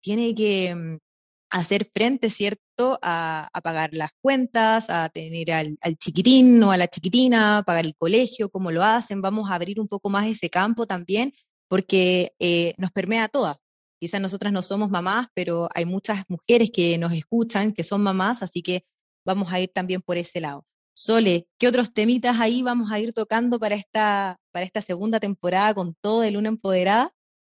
tiene 0.01 0.36
que 0.36 0.75
mm, 0.75 0.97
hacer 1.56 1.89
frente, 1.94 2.30
¿cierto?, 2.30 3.00
a, 3.02 3.50
pagar 3.63 3.94
las 3.94 4.12
cuentas, 4.22 4.89
a 4.89 5.08
tener 5.10 5.52
al, 5.54 5.78
chiquitín 5.98 6.62
o 6.63 6.72
a 6.72 6.78
la 6.78 6.88
chiquitina, 6.88 7.63
pagar 7.65 7.86
el 7.86 7.96
colegio, 7.96 8.50
cómo 8.50 8.72
lo 8.72 8.84
hacen, 8.84 9.22
vamos 9.22 9.50
a 9.50 9.56
abrir 9.56 9.80
un 9.80 9.88
poco 9.88 10.10
más 10.10 10.28
ese 10.28 10.50
campo 10.50 10.86
también, 10.86 11.34
porque 11.70 12.34
eh, 12.39 12.74
nos 12.78 12.91
permea 12.91 13.24
a 13.26 13.30
todas. 13.30 13.56
Quizás 14.00 14.20
nosotras 14.20 14.52
no 14.52 14.62
somos 14.62 14.89
mamás, 14.89 15.28
pero 15.34 15.70
hay 15.74 15.86
muchas 15.86 16.26
mujeres 16.28 16.72
que 16.72 16.98
nos 16.98 17.13
escuchan, 17.13 17.72
que 17.72 17.84
son 17.84 18.04
mamás, 18.04 18.44
así 18.44 18.62
que 18.62 18.84
vamos 19.26 19.52
a 19.54 19.60
ir 19.62 19.72
también 19.74 20.02
por 20.02 20.18
ese 20.18 20.41
lado. 20.41 20.65
Sole, 20.94 21.48
¿qué 21.58 21.70
otros 21.70 21.94
temitas 21.94 22.39
ahí 22.41 22.63
vamos 22.63 22.91
a 22.91 23.00
ir 23.00 23.13
tocando 23.13 23.60
para 23.60 23.76
esta, 23.76 24.38
para 24.52 24.65
esta 24.65 24.82
segunda 24.82 25.22
temporada 25.22 25.74
con 25.74 25.96
todo 26.02 26.22
de 26.22 26.32
Luna 26.32 26.50
Empoderada? 26.50 27.12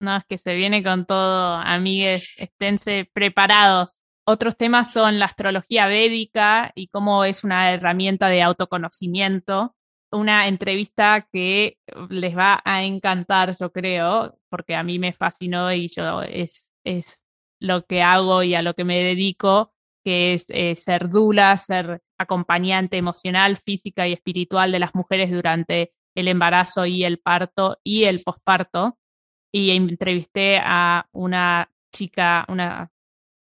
No, 0.06 0.18
es 0.18 0.26
que 0.26 0.38
se 0.38 0.54
viene 0.54 0.84
con 0.84 1.08
todo, 1.08 1.56
amigues, 1.56 2.36
esténse 2.38 3.10
preparados. 3.12 3.96
Otros 4.24 4.56
temas 4.56 4.94
son 4.94 5.18
la 5.18 5.26
astrología 5.26 5.88
védica 5.88 6.72
y 6.76 6.90
cómo 6.90 7.24
es 7.26 7.44
una 7.44 7.74
herramienta 7.74 8.28
de 8.28 8.44
autoconocimiento. 8.44 9.76
Una 10.12 10.48
entrevista 10.48 11.28
que 11.34 11.80
les 12.10 12.38
va 12.38 12.62
a 12.64 12.84
encantar, 12.84 13.58
yo 13.60 13.72
creo, 13.72 14.38
porque 14.50 14.76
a 14.76 14.84
mí 14.84 15.00
me 15.00 15.12
fascinó 15.12 15.74
y 15.74 15.88
yo 15.88 16.22
es, 16.22 16.70
es 16.84 17.20
lo 17.60 17.84
que 17.88 18.04
hago 18.04 18.44
y 18.44 18.54
a 18.54 18.62
lo 18.62 18.76
que 18.76 18.84
me 18.84 19.04
dedico, 19.04 19.74
que 20.04 20.36
es 20.36 20.46
eh, 20.50 20.76
ser 20.76 21.10
dula, 21.10 21.58
ser 21.58 22.04
acompañante 22.20 22.98
emocional, 22.98 23.58
física 23.58 24.08
y 24.08 24.14
espiritual 24.14 24.72
de 24.72 24.80
las 24.80 24.94
mujeres 24.94 25.32
durante 25.32 25.94
el 26.16 26.28
embarazo 26.28 26.86
y 26.86 27.04
el 27.04 27.18
parto 27.18 27.80
y 27.84 28.04
el 28.04 28.20
posparto 28.24 29.00
y 29.56 29.72
entrevisté 29.72 30.60
a 30.62 31.08
una 31.14 31.72
chica, 31.90 32.46
una 32.50 32.92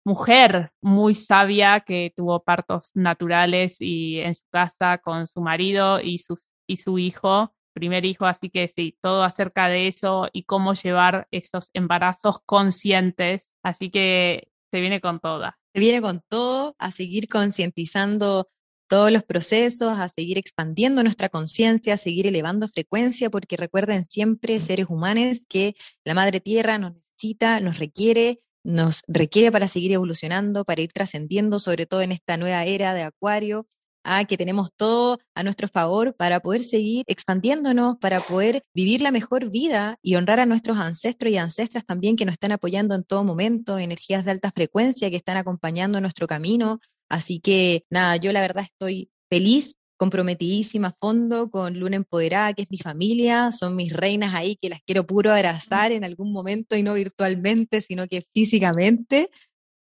mujer 0.04 0.70
muy 0.80 1.12
sabia 1.12 1.80
que 1.80 2.12
tuvo 2.14 2.44
partos 2.44 2.92
naturales 2.94 3.78
y 3.80 4.20
en 4.20 4.36
su 4.36 4.44
casa 4.48 4.98
con 4.98 5.26
su 5.26 5.40
marido 5.40 6.00
y, 6.00 6.20
y 6.68 6.76
su 6.76 6.98
hijo, 7.00 7.52
primer 7.72 8.04
hijo, 8.04 8.26
así 8.26 8.48
que 8.48 8.68
sí, 8.68 8.96
todo 9.02 9.24
acerca 9.24 9.66
de 9.66 9.88
eso 9.88 10.28
y 10.32 10.44
cómo 10.44 10.74
llevar 10.74 11.26
esos 11.32 11.70
embarazos 11.72 12.38
conscientes, 12.46 13.50
así 13.64 13.90
que 13.90 14.52
se 14.70 14.80
viene 14.80 15.00
con 15.00 15.18
toda. 15.18 15.58
Se 15.74 15.80
viene 15.80 16.00
con 16.00 16.22
todo 16.28 16.76
a 16.78 16.92
seguir 16.92 17.26
concientizando 17.26 18.50
todos 18.88 19.10
los 19.10 19.22
procesos, 19.22 19.98
a 19.98 20.08
seguir 20.08 20.38
expandiendo 20.38 21.02
nuestra 21.02 21.28
conciencia, 21.28 21.94
a 21.94 21.98
seguir 21.98 22.26
elevando 22.26 22.68
frecuencia, 22.68 23.30
porque 23.30 23.56
recuerden 23.56 24.04
siempre, 24.04 24.60
seres 24.60 24.86
humanos, 24.88 25.46
que 25.48 25.74
la 26.04 26.14
Madre 26.14 26.40
Tierra 26.40 26.78
nos 26.78 26.94
necesita, 26.94 27.60
nos 27.60 27.78
requiere, 27.78 28.40
nos 28.64 29.02
requiere 29.06 29.52
para 29.52 29.68
seguir 29.68 29.92
evolucionando, 29.92 30.64
para 30.64 30.82
ir 30.82 30.92
trascendiendo, 30.92 31.58
sobre 31.58 31.86
todo 31.86 32.02
en 32.02 32.12
esta 32.12 32.36
nueva 32.36 32.64
era 32.64 32.94
de 32.94 33.02
Acuario, 33.02 33.66
a 34.04 34.24
que 34.26 34.36
tenemos 34.36 34.70
todo 34.76 35.18
a 35.34 35.42
nuestro 35.42 35.66
favor 35.66 36.14
para 36.14 36.40
poder 36.40 36.62
seguir 36.62 37.04
expandiéndonos, 37.06 37.96
para 37.96 38.20
poder 38.20 38.62
vivir 38.74 39.00
la 39.00 39.10
mejor 39.10 39.50
vida 39.50 39.98
y 40.02 40.14
honrar 40.14 40.40
a 40.40 40.46
nuestros 40.46 40.78
ancestros 40.78 41.32
y 41.32 41.38
ancestras 41.38 41.86
también 41.86 42.16
que 42.16 42.26
nos 42.26 42.34
están 42.34 42.52
apoyando 42.52 42.94
en 42.94 43.02
todo 43.02 43.24
momento, 43.24 43.78
energías 43.78 44.24
de 44.24 44.32
alta 44.32 44.52
frecuencia 44.54 45.10
que 45.10 45.16
están 45.16 45.38
acompañando 45.38 46.00
nuestro 46.00 46.26
camino, 46.26 46.80
Así 47.14 47.38
que 47.38 47.84
nada, 47.90 48.16
yo 48.16 48.32
la 48.32 48.40
verdad 48.40 48.64
estoy 48.64 49.08
feliz, 49.30 49.76
comprometidísima 49.96 50.88
a 50.88 50.96
fondo 51.00 51.48
con 51.48 51.78
Luna 51.78 51.94
Empoderada, 51.94 52.54
que 52.54 52.62
es 52.62 52.70
mi 52.72 52.78
familia, 52.78 53.52
son 53.52 53.76
mis 53.76 53.92
reinas 53.92 54.34
ahí 54.34 54.56
que 54.56 54.68
las 54.68 54.82
quiero 54.82 55.06
puro 55.06 55.32
abrazar 55.32 55.92
en 55.92 56.02
algún 56.02 56.32
momento 56.32 56.74
y 56.74 56.82
no 56.82 56.94
virtualmente, 56.94 57.80
sino 57.82 58.08
que 58.08 58.24
físicamente. 58.34 59.28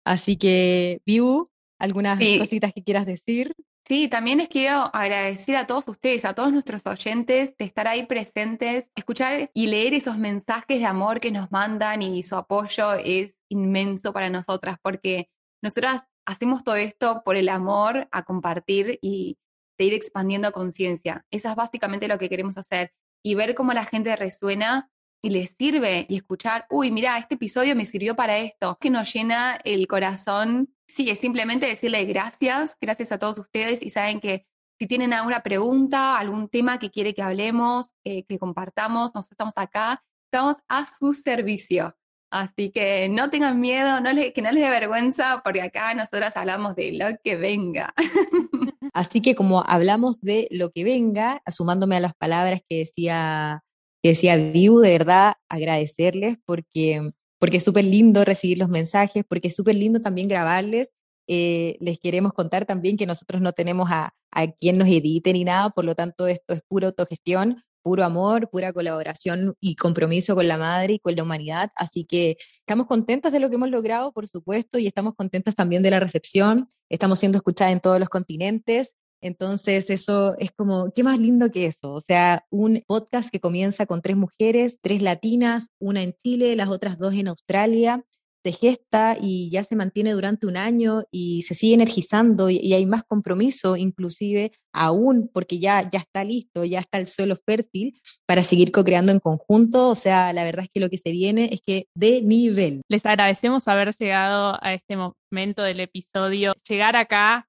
Así 0.07 0.37
que, 0.39 1.03
Viu, 1.05 1.47
algunas 1.79 2.19
cositas 2.39 2.73
que 2.73 2.83
quieras 2.83 3.05
decir. 3.05 3.53
Sí, 3.87 4.09
también 4.09 4.39
les 4.39 4.49
quiero 4.49 4.91
agradecer 4.95 5.57
a 5.57 5.67
todos 5.67 5.87
ustedes, 5.87 6.25
a 6.25 6.35
todos 6.35 6.51
nuestros 6.51 6.87
oyentes, 6.87 7.55
de 7.59 7.67
estar 7.67 7.89
ahí 7.89 8.07
presentes, 8.07 8.89
escuchar 8.95 9.51
y 9.53 9.67
leer 9.67 9.93
esos 9.93 10.17
mensajes 10.17 10.79
de 10.79 10.87
amor 10.87 11.21
que 11.21 11.31
nos 11.31 11.53
mandan 11.53 12.01
y 12.01 12.23
su 12.23 12.37
apoyo 12.37 12.95
es 12.95 13.39
inmenso 13.51 14.15
para 14.15 14.31
nosotras, 14.31 14.79
porque 14.83 15.29
nosotras 15.63 16.05
hacemos 16.29 16.63
todo 16.63 16.77
esto 16.77 17.23
por 17.25 17.37
el 17.37 17.49
amor 17.49 18.07
a 18.13 18.23
compartir 18.23 18.99
y 19.01 19.39
de 19.79 19.85
ir 19.87 19.95
expandiendo 19.95 20.53
conciencia. 20.53 21.25
Eso 21.31 21.49
es 21.49 21.57
básicamente 21.57 22.07
lo 22.07 22.19
que 22.19 22.29
queremos 22.29 22.59
hacer 22.59 22.93
y 23.25 23.35
ver 23.35 23.55
cómo 23.55 23.73
la 23.73 23.87
gente 23.87 24.15
resuena 24.15 24.91
y 25.23 25.31
les 25.31 25.57
sirve 25.59 26.07
y 26.09 26.17
escuchar, 26.17 26.67
uy, 26.71 26.91
mira, 26.91 27.17
este 27.17 27.37
episodio 27.37 27.75
me 27.75 27.87
sirvió 27.87 28.15
para 28.15 28.39
esto, 28.39 28.77
que 28.81 28.91
nos 28.91 29.13
llena 29.13 29.59
el 29.65 29.89
corazón. 29.89 30.73
Sí, 30.87 31.09
es 31.09 31.19
simplemente 31.19 31.67
decirle 31.67 32.05
gracias, 32.05 32.77
gracias 32.81 33.11
a 33.11 33.19
todos 33.19 33.39
ustedes 33.39 33.83
y 33.83 33.91
saben 33.91 34.21
que 34.21 34.47
si 34.79 34.87
tienen 34.87 35.13
alguna 35.15 35.43
pregunta, 35.43 36.19
algún 36.19 36.49
tema 36.49 36.79
que 36.79 36.91
quiere 36.91 37.15
que 37.15 37.23
hablemos, 37.23 37.91
que 38.05 38.39
compartamos, 38.39 39.15
nosotros 39.15 39.33
estamos 39.33 39.57
acá, 39.57 40.05
estamos 40.31 40.59
a 40.69 40.87
su 40.87 41.13
servicio. 41.13 41.97
Así 42.31 42.71
que 42.71 43.09
no 43.09 43.31
tengan 43.31 43.59
miedo, 43.59 43.97
que 44.35 44.43
no 44.43 44.53
les 44.53 44.63
dé 44.63 44.71
vergüenza, 44.71 45.41
porque 45.43 45.63
acá 45.63 45.95
nosotras 45.95 46.37
hablamos 46.37 46.77
de 46.77 46.93
lo 46.93 47.07
que 47.25 47.37
venga. 47.37 47.95
Así 48.93 49.23
que 49.23 49.35
como 49.35 49.63
hablamos 49.67 50.21
de 50.21 50.49
lo 50.51 50.71
que 50.71 50.85
venga, 50.85 51.43
sumándome 51.49 51.97
a 51.97 52.01
las 52.01 52.15
palabras 52.15 52.61
que 52.69 52.79
decía, 52.79 53.63
que 54.03 54.11
decía 54.11 54.37
Viu, 54.37 54.81
de 54.81 54.91
verdad 54.91 55.35
agradecerles 55.49 56.37
porque, 56.45 57.13
porque 57.39 57.59
es 57.59 57.65
súper 57.65 57.85
lindo 57.85 58.25
recibir 58.25 58.59
los 58.59 58.69
mensajes, 58.69 59.25
porque 59.27 59.49
es 59.49 59.57
súper 59.57 59.75
lindo 59.75 60.01
también 60.01 60.29
grabarles. 60.29 60.91
Eh, 61.29 61.77
les 61.81 61.99
queremos 61.99 62.33
contar 62.33 62.67
también 62.67 62.97
que 62.97 63.07
nosotros 63.07 63.41
no 63.41 63.53
tenemos 63.53 63.91
a, 63.91 64.15
a 64.33 64.47
quien 64.49 64.79
nos 64.79 64.89
edite 64.89 65.33
ni 65.33 65.45
nada, 65.45 65.71
por 65.71 65.85
lo 65.85 65.95
tanto 65.95 66.27
esto 66.27 66.55
es 66.55 66.61
pura 66.69 66.89
autogestión 66.89 67.63
puro 67.83 68.05
amor, 68.05 68.49
pura 68.51 68.73
colaboración 68.73 69.55
y 69.61 69.77
compromiso 69.77 70.35
con 70.35 70.49
la 70.49 70.59
madre 70.59 70.95
y 70.95 70.99
con 70.99 71.15
la 71.17 71.23
humanidad. 71.23 71.71
Así 71.77 72.05
que 72.05 72.37
estamos 72.61 72.87
contentas 72.87 73.33
de 73.33 73.41
lo 73.41 73.51
que 73.51 73.57
hemos 73.57 73.71
logrado, 73.71 74.13
por 74.13 74.29
supuesto, 74.29 74.79
y 74.79 74.87
estamos 74.87 75.15
contentas 75.15 75.55
también 75.55 75.83
de 75.83 75.91
la 75.91 76.01
recepción. 76.01 76.69
Estamos 76.89 77.19
siendo 77.19 77.39
escuchadas 77.39 77.73
en 77.73 77.81
todos 77.81 77.99
los 77.99 78.09
continentes. 78.09 78.93
Entonces, 79.21 79.91
eso 79.91 80.37
es 80.39 80.53
como, 80.53 80.93
¿qué 80.95 81.03
más 81.03 81.19
lindo 81.19 81.51
que 81.51 81.67
eso? 81.67 81.93
O 81.93 82.01
sea, 82.01 82.45
un 82.51 82.83
podcast 82.87 83.31
que 83.31 83.41
comienza 83.41 83.87
con 83.87 84.01
tres 84.01 84.17
mujeres, 84.17 84.79
tres 84.81 85.03
latinas, 85.03 85.69
una 85.81 86.03
en 86.03 86.15
Chile, 86.23 86.55
las 86.55 86.69
otras 86.69 86.99
dos 86.99 87.15
en 87.15 87.29
Australia, 87.29 88.05
se 88.45 88.53
gesta 88.53 89.17
y 89.21 89.51
ya 89.51 89.65
se 89.65 89.77
mantiene 89.77 90.13
durante 90.13 90.47
un 90.47 90.57
año 90.57 91.03
y 91.11 91.43
se 91.43 91.55
sigue 91.55 91.75
energizando 91.75 92.51
y, 92.51 92.73
hay 92.73 92.87
más 92.87 93.03
compromiso, 93.03 93.77
inclusive 93.77 94.53
aún 94.73 95.31
porque 95.33 95.59
ya, 95.59 95.89
ya 95.91 95.99
está 95.99 96.23
listo, 96.25 96.65
ya 96.65 96.79
está 96.81 96.99
el 96.99 97.07
suelo 97.07 97.37
fértil 97.45 98.01
para 98.27 98.43
seguir 98.43 98.71
co-creando 98.71 99.13
en 99.13 99.19
conjunto. 99.19 99.89
O 99.89 99.95
sea, 99.95 100.33
la 100.33 100.45
verdad 100.45 100.65
es 100.65 100.71
que 100.73 100.81
lo 100.81 100.89
que 100.89 100.99
se 100.99 101.11
viene 101.11 101.49
es 101.53 101.61
que 101.65 101.87
de 101.95 102.23
nivel. 102.23 102.83
Les 102.89 103.05
agradecemos 103.05 103.67
haber 103.67 103.95
llegado 103.97 104.59
a 104.63 104.75
este 104.75 104.97
momento 104.97 105.63
del 105.63 105.81
episodio. 105.81 106.55
Llegar 106.69 106.97
acá 106.97 107.49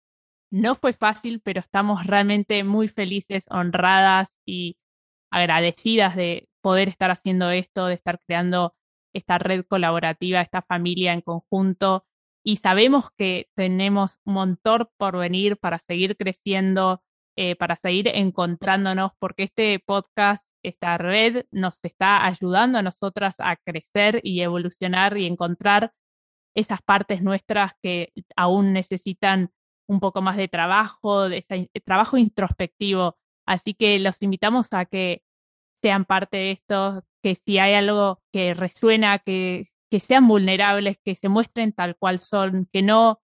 no 0.52 0.76
fue 0.76 0.94
fácil, 0.94 1.42
pero 1.42 1.60
estamos 1.60 2.08
realmente 2.08 2.64
muy 2.64 2.88
felices, 2.88 3.46
honradas 3.50 4.34
y 4.46 4.78
agradecidas 5.32 6.16
de 6.16 6.48
poder 6.62 6.90
estar 6.90 7.12
haciendo 7.12 7.52
esto, 7.52 7.86
de 7.86 7.94
estar 7.94 8.20
creando 8.26 8.74
esta 9.14 9.38
red 9.38 9.66
colaborativa, 9.66 10.42
esta 10.42 10.62
familia 10.62 11.14
en 11.14 11.22
conjunto. 11.22 12.06
Y 12.44 12.58
sabemos 12.58 13.10
que 13.18 13.50
tenemos 13.56 14.20
un 14.26 14.34
montón 14.36 14.90
por 14.98 15.18
venir 15.18 15.58
para 15.58 15.80
seguir 15.80 16.18
creciendo, 16.18 17.04
eh, 17.36 17.56
para 17.56 17.76
seguir 17.76 18.08
encontrándonos, 18.10 19.12
porque 19.20 19.44
este 19.44 19.80
podcast, 19.80 20.46
esta 20.64 20.98
red 20.98 21.46
nos 21.52 21.80
está 21.84 22.26
ayudando 22.26 22.78
a 22.78 22.82
nosotras 22.82 23.36
a 23.40 23.56
crecer 23.56 24.22
y 24.24 24.42
evolucionar 24.42 25.18
y 25.18 25.26
encontrar 25.26 25.94
esas 26.56 26.82
partes 26.82 27.22
nuestras 27.22 27.74
que 27.82 28.12
aún 28.36 28.74
necesitan 28.74 29.52
un 29.88 30.00
poco 30.00 30.22
más 30.22 30.38
de 30.38 30.48
trabajo, 30.48 31.30
de 31.30 31.40
ese 31.40 31.70
trabajo 31.86 32.18
introspectivo. 32.18 33.18
Así 33.46 33.74
que 33.74 34.00
los 34.00 34.22
invitamos 34.22 34.74
a 34.74 34.86
que 34.86 35.24
sean 35.82 36.06
parte 36.06 36.38
de 36.38 36.52
esto, 36.52 37.04
que 37.24 37.36
si 37.36 37.58
hay 37.60 37.74
algo 37.74 38.22
que 38.32 38.54
resuena, 38.54 39.20
que, 39.20 39.68
que 39.90 40.00
sean 40.00 40.28
vulnerables, 40.28 40.98
que 41.04 41.16
se 41.16 41.30
muestren 41.30 41.74
tal 41.74 41.96
cual 41.98 42.20
son, 42.20 42.68
que 42.72 42.82
no 42.82 43.22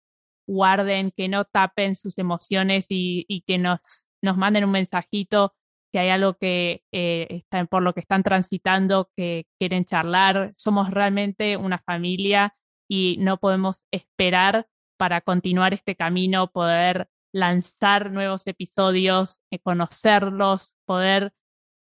guarden, 0.47 1.11
que 1.11 1.27
no 1.27 1.45
tapen 1.45 1.95
sus 1.95 2.17
emociones 2.17 2.87
y, 2.89 3.25
y 3.27 3.41
que 3.41 3.57
nos, 3.57 4.07
nos 4.21 4.37
manden 4.37 4.65
un 4.65 4.71
mensajito 4.71 5.53
que 5.95 5.99
hay 5.99 6.09
algo 6.09 6.33
que 6.33 6.83
eh, 6.91 7.27
está, 7.29 7.63
por 7.67 7.81
lo 7.81 7.93
que 7.93 8.01
están 8.01 8.21
transitando, 8.21 9.09
que 9.15 9.47
quieren 9.57 9.85
charlar. 9.85 10.53
Somos 10.57 10.91
realmente 10.91 11.55
una 11.55 11.79
familia 11.79 12.53
y 12.89 13.15
no 13.21 13.37
podemos 13.37 13.81
esperar 13.91 14.67
para 14.97 15.21
continuar 15.21 15.73
este 15.73 15.95
camino, 15.95 16.51
poder 16.51 17.07
lanzar 17.33 18.11
nuevos 18.11 18.45
episodios, 18.45 19.39
eh, 19.51 19.59
conocerlos, 19.59 20.73
poder 20.85 21.31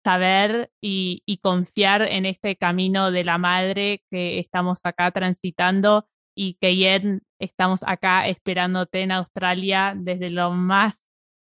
saber 0.08 0.72
y, 0.80 1.22
confiar 1.42 2.02
en 2.02 2.26
este 2.26 2.56
camino 2.56 3.12
de 3.12 3.26
la 3.26 3.38
madre 3.38 4.06
que 4.10 4.40
estamos 4.40 4.80
acá 4.86 5.12
transitando 5.12 6.08
y 6.34 6.54
que 6.62 6.68
ayer 6.68 7.20
estamos 7.40 7.82
acá 7.84 8.26
esperándote 8.30 9.02
en 9.02 9.12
Australia 9.12 9.96
desde 9.98 10.30
lo 10.30 10.52
más 10.52 10.96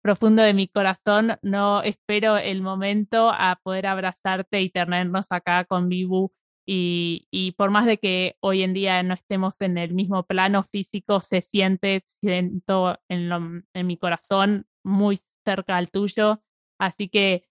profundo 0.02 0.44
de 0.44 0.54
mi 0.54 0.68
corazón. 0.68 1.36
No 1.42 1.82
espero 1.82 2.38
el 2.38 2.62
momento 2.62 3.30
a 3.30 3.58
poder 3.60 3.88
abrazarte 3.88 4.60
y 4.62 4.70
tenernos 4.70 5.26
acá 5.30 5.64
con 5.64 5.88
Vivu 5.88 6.30
y, 6.64 7.54
por 7.58 7.70
más 7.70 7.86
de 7.86 7.98
que 7.98 8.36
hoy 8.38 8.62
en 8.62 8.72
día 8.72 9.02
no 9.02 9.14
estemos 9.14 9.60
en 9.62 9.78
el 9.78 9.94
mismo 9.94 10.22
plano 10.22 10.62
físico, 10.62 11.20
se 11.20 11.42
siente, 11.42 12.02
siento 12.20 13.00
en, 13.08 13.64
en 13.74 13.86
mi 13.88 13.96
corazón 13.96 14.66
muy 14.84 15.18
cerca 15.44 15.76
al 15.76 15.90
tuyo. 15.90 16.40
Así 16.78 17.08
que 17.08 17.48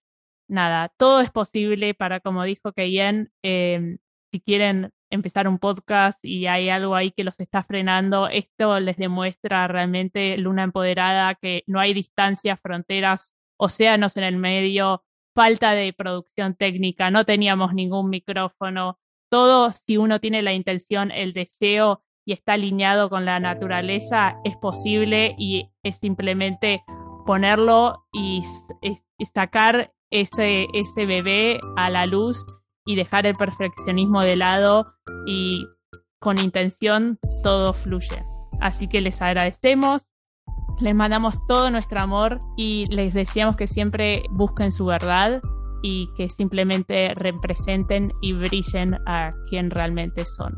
nada, 0.48 0.92
todo 0.96 1.20
es 1.20 1.30
posible 1.30 1.94
para, 1.94 2.20
como 2.20 2.44
dijo 2.44 2.72
Keyen, 2.72 3.30
eh, 3.42 3.98
si 4.32 4.40
quieren 4.40 4.90
empezar 5.10 5.48
un 5.48 5.58
podcast 5.58 6.22
y 6.24 6.46
hay 6.46 6.68
algo 6.68 6.94
ahí 6.94 7.12
que 7.12 7.24
los 7.24 7.38
está 7.40 7.62
frenando, 7.62 8.28
esto 8.28 8.80
les 8.80 8.96
demuestra 8.96 9.68
realmente 9.68 10.36
Luna 10.38 10.64
Empoderada 10.64 11.34
que 11.36 11.62
no 11.66 11.80
hay 11.80 11.94
distancias, 11.94 12.60
fronteras, 12.60 13.34
océanos 13.56 14.16
en 14.16 14.24
el 14.24 14.36
medio, 14.36 15.04
falta 15.34 15.72
de 15.72 15.92
producción 15.92 16.54
técnica, 16.54 17.10
no 17.10 17.24
teníamos 17.24 17.74
ningún 17.74 18.10
micrófono, 18.10 18.98
todo 19.30 19.72
si 19.72 19.96
uno 19.96 20.20
tiene 20.20 20.42
la 20.42 20.52
intención, 20.52 21.10
el 21.10 21.32
deseo 21.32 22.02
y 22.26 22.32
está 22.32 22.54
alineado 22.54 23.10
con 23.10 23.24
la 23.24 23.38
naturaleza, 23.40 24.36
es 24.44 24.56
posible 24.56 25.34
y 25.38 25.70
es 25.82 25.98
simplemente 25.98 26.82
ponerlo 27.26 28.06
y, 28.12 28.42
y 28.82 29.26
sacar 29.26 29.93
ese, 30.14 30.68
ese 30.72 31.06
bebé 31.06 31.58
a 31.76 31.90
la 31.90 32.06
luz 32.06 32.46
y 32.86 32.96
dejar 32.96 33.26
el 33.26 33.34
perfeccionismo 33.34 34.20
de 34.22 34.36
lado 34.36 34.84
y 35.26 35.66
con 36.20 36.38
intención 36.38 37.18
todo 37.42 37.72
fluye. 37.72 38.24
Así 38.60 38.88
que 38.88 39.00
les 39.00 39.20
agradecemos, 39.20 40.06
les 40.80 40.94
mandamos 40.94 41.34
todo 41.48 41.70
nuestro 41.70 42.00
amor 42.00 42.38
y 42.56 42.84
les 42.94 43.12
deseamos 43.12 43.56
que 43.56 43.66
siempre 43.66 44.22
busquen 44.30 44.70
su 44.70 44.86
verdad 44.86 45.40
y 45.82 46.06
que 46.16 46.30
simplemente 46.30 47.12
representen 47.16 48.10
y 48.22 48.32
brillen 48.32 48.94
a 49.06 49.30
quien 49.50 49.70
realmente 49.70 50.24
son. 50.24 50.54